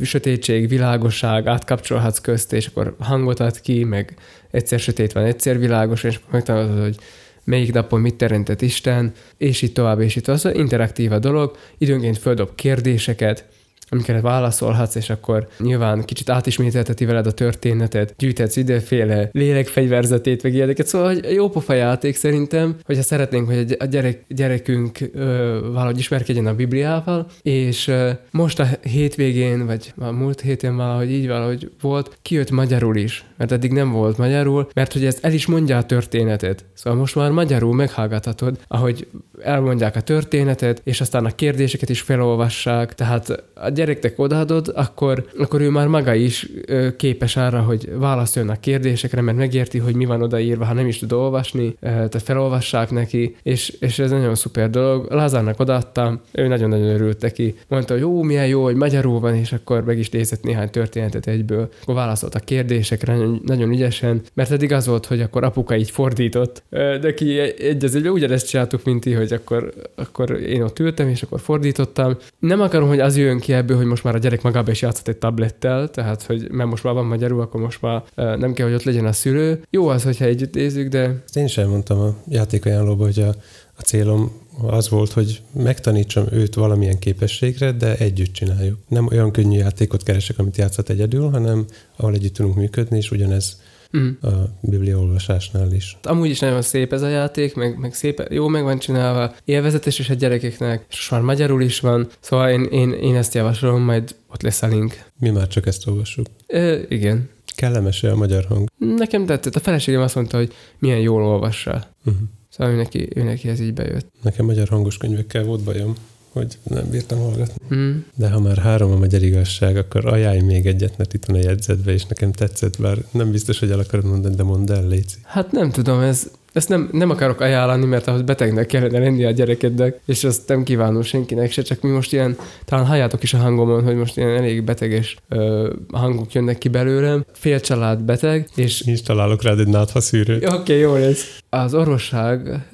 [0.01, 4.16] sötétség, világosság, átkapcsolhatsz közt, és akkor hangot ad ki, meg
[4.51, 6.97] egyszer sötét van, egyszer világos, és akkor megtanulod, hogy
[7.43, 10.39] melyik napon mit teremtett Isten, és így tovább, és tovább.
[10.39, 13.45] Szóval interaktív a dolog, időnként földob kérdéseket,
[13.90, 20.88] amiket válaszolhatsz, és akkor nyilván kicsit átismételteti veled a történetet, gyűjthetsz ideféle lélekfegyverzetét, meg ilyeneket.
[20.88, 26.48] Szóval hogy jó pofa játék szerintem, hogyha szeretnénk, hogy a gyerek, gyerekünk ö, valahogy ismerkedjen
[26.48, 32.18] a Bibliával, és ö, most a hétvégén, vagy a múlt héten valahogy így valahogy volt,
[32.22, 35.84] kijött magyarul is, mert eddig nem volt magyarul, mert hogy ez el is mondja a
[35.84, 36.66] történetet.
[36.74, 39.08] Szóval most már magyarul meghallgathatod, ahogy
[39.42, 45.61] elmondják a történetet, és aztán a kérdéseket is felolvassák, tehát a gyereknek odaadod, akkor, akkor
[45.61, 46.49] ő már maga is
[46.97, 50.97] képes arra, hogy válaszoljon a kérdésekre, mert megérti, hogy mi van odaírva, ha nem is
[50.97, 55.11] tud olvasni, tehát felolvassák neki, és, és ez nagyon szuper dolog.
[55.11, 57.55] Lázárnak odaadtam, ő nagyon-nagyon örült neki.
[57.67, 61.27] Mondta, hogy jó, milyen jó, hogy magyarul van, és akkor meg is nézett néhány történetet
[61.27, 61.69] egyből.
[61.82, 65.91] Akkor válaszolt a kérdésekre nagyon, nagyon ügyesen, mert eddig az volt, hogy akkor apuka így
[65.91, 70.80] fordított, de ki egy az egyben ugyanezt csináltuk, mint ti, hogy akkor, akkor én ott
[70.80, 72.17] ültem, és akkor fordítottam.
[72.39, 75.07] Nem akarom, hogy az jön ki ebből, hogy most már a gyerek magába is játszott
[75.07, 78.76] egy tablettel, tehát hogy mert most már van magyarul, akkor most már nem kell, hogy
[78.76, 79.61] ott legyen a szülő.
[79.70, 81.24] Jó az, hogyha együtt nézzük, de...
[81.34, 83.36] Én sem mondtam a játékajánlóba, hogy a,
[83.76, 88.78] a célom az volt, hogy megtanítsam őt valamilyen képességre, de együtt csináljuk.
[88.88, 91.65] Nem olyan könnyű játékot keresek, amit játszhat egyedül, hanem
[91.95, 93.61] ahol együtt tudunk működni, és ugyanez
[93.98, 94.10] mm.
[94.22, 95.98] a bibliaolvasásnál is.
[96.04, 100.00] Amúgy is nagyon szép ez a játék, meg, meg szép, jó meg van csinálva, élvezetes
[100.00, 104.16] is a gyerekeknek, és már magyarul is van, szóval én, én, én ezt javaslom, majd
[104.28, 105.06] ott lesz a link.
[105.20, 106.26] Mi már csak ezt olvassuk.
[106.48, 107.30] E, igen.
[107.56, 108.68] kellemes a magyar hang?
[108.78, 109.56] Nekem tetszett.
[109.56, 111.88] A feleségem azt mondta, hogy milyen jól olvassa.
[112.06, 112.22] Uh-huh.
[112.50, 114.12] Szóval ő neki, ő neki ez így bejött.
[114.22, 115.96] Nekem magyar hangos könyvekkel volt bajom
[116.40, 117.76] hogy nem bírtam hallgatni.
[117.76, 117.98] Mm.
[118.16, 121.40] De ha már három a magyar igazság, akkor ajánlj még egyet, mert itt van a
[121.40, 125.18] jegyzetbe, és nekem tetszett, bár nem biztos, hogy el akarod mondani, de mondd el, Léci.
[125.24, 129.32] Hát nem tudom, ez, ezt nem, nem akarok ajánlani, mert ahhoz betegnek kellene lenni a
[129.32, 133.38] gyerekednek, és azt nem kívánom senkinek se, csak mi most ilyen, talán halljátok is a
[133.38, 137.26] hangomon, hogy most ilyen elég beteges ö, hangok jönnek ki belőlem.
[137.32, 138.82] Fél család beteg, és...
[138.82, 140.46] Nincs találok rád egy náthaszűrőt.
[140.46, 141.38] Oké, okay, jó lesz.
[141.50, 142.68] Az orvosság,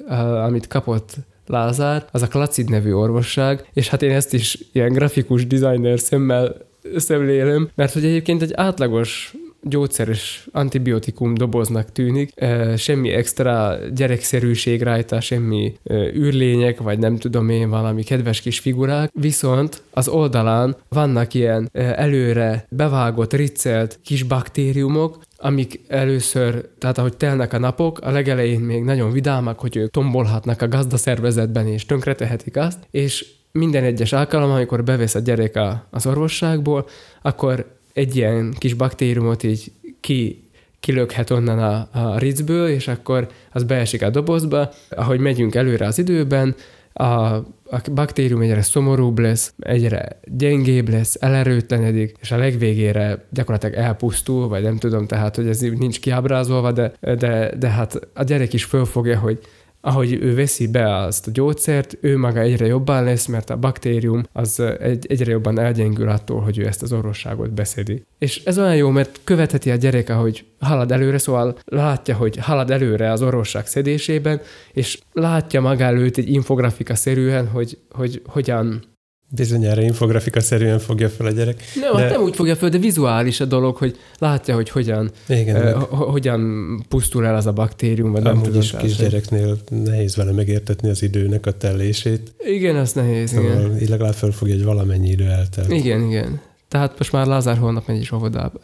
[0.46, 1.14] amit kapott
[1.46, 6.56] Lázár, az a Klacid nevű orvosság, és hát én ezt is ilyen grafikus designer szemmel
[6.96, 12.32] szemlélem, mert hogy egyébként egy átlagos gyógyszeres antibiotikum doboznak tűnik,
[12.76, 15.76] semmi extra gyerekszerűség rajta, semmi
[16.14, 22.66] űrlények, vagy nem tudom én, valami kedves kis figurák, viszont az oldalán vannak ilyen előre
[22.70, 29.12] bevágott, riccelt kis baktériumok, amik először, tehát ahogy telnek a napok, a legelején még nagyon
[29.12, 35.14] vidámak, hogy ők tombolhatnak a gazdaszervezetben és tönkretehetik azt, és minden egyes alkalom, amikor bevesz
[35.14, 36.86] a gyerek a, az orvosságból,
[37.22, 40.48] akkor egy ilyen kis baktériumot így ki,
[40.80, 44.70] kilökhet onnan a, a ricből, és akkor az beesik a dobozba.
[44.90, 46.54] Ahogy megyünk előre az időben,
[46.92, 47.36] a,
[47.70, 54.62] a baktérium egyre szomorúbb lesz, egyre gyengébb lesz, elerőtlenedik, és a legvégére gyakorlatilag elpusztul, vagy
[54.62, 59.18] nem tudom, tehát, hogy ez nincs kiábrázolva, de, de, de hát a gyerek is fölfogja,
[59.18, 59.38] hogy
[59.86, 64.22] ahogy ő veszi be azt a gyógyszert, ő maga egyre jobban lesz, mert a baktérium
[64.32, 68.02] az egy, egyre jobban elgyengül attól, hogy ő ezt az orvosságot beszedi.
[68.18, 72.70] És ez olyan jó, mert követheti a gyerek, ahogy halad előre, szóval látja, hogy halad
[72.70, 74.40] előre az orvosság szedésében,
[74.72, 78.82] és látja maga előtt egy infografika szerűen, hogy, hogy hogyan
[79.28, 81.62] Bizonyára infografika szerűen fogja fel a gyerek.
[81.74, 82.02] Nem, hát de...
[82.02, 85.82] hát nem úgy fogja fel, de vizuális a dolog, hogy látja, hogy hogyan, Igen, uh,
[85.88, 88.60] hogyan pusztul el az a baktérium, vagy nem tudom.
[88.78, 92.32] kisgyereknél nehéz vele megértetni az időnek a tellését.
[92.38, 93.80] Igen, az nehéz, szóval igen.
[93.80, 95.72] Így legalább felfogja, hogy valamennyi idő eltelt.
[95.72, 96.40] Igen, igen.
[96.68, 98.60] Tehát most már Lázár holnap megy is óvodába.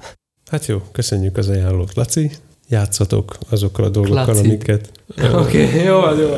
[0.50, 2.30] Hát jó, köszönjük az ajánlót, Laci.
[2.68, 4.46] Játszatok azokkal a dolgokkal, Laci.
[4.46, 4.90] amiket...
[5.32, 6.28] Oké, okay, jó, jó.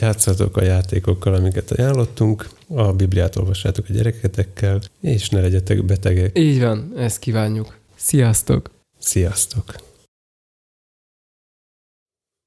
[0.00, 6.38] Játszatok a játékokkal, amiket ajánlottunk, a Bibliát olvassátok a gyereketekkel, és ne legyetek betegek.
[6.38, 7.78] Így van, ezt kívánjuk.
[7.96, 8.70] Sziasztok!
[8.98, 9.74] Sziasztok!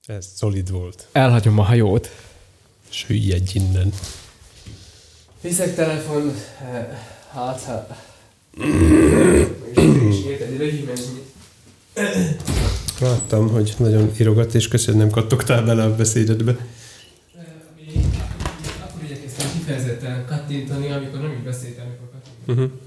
[0.07, 1.07] Ez szolid volt.
[1.11, 2.09] Elhagyom a hajót.
[2.89, 3.93] Süllyedj innen.
[5.41, 6.33] Viszek telefon,
[7.31, 8.05] hát, hát.
[12.99, 16.57] Láttam, hogy nagyon írogat, és köszönöm, kattogtál bele a beszédedbe
[20.25, 22.61] kattintani, amikor nem így beszéltem, amikor kattintani.
[22.61, 22.82] Uh-huh.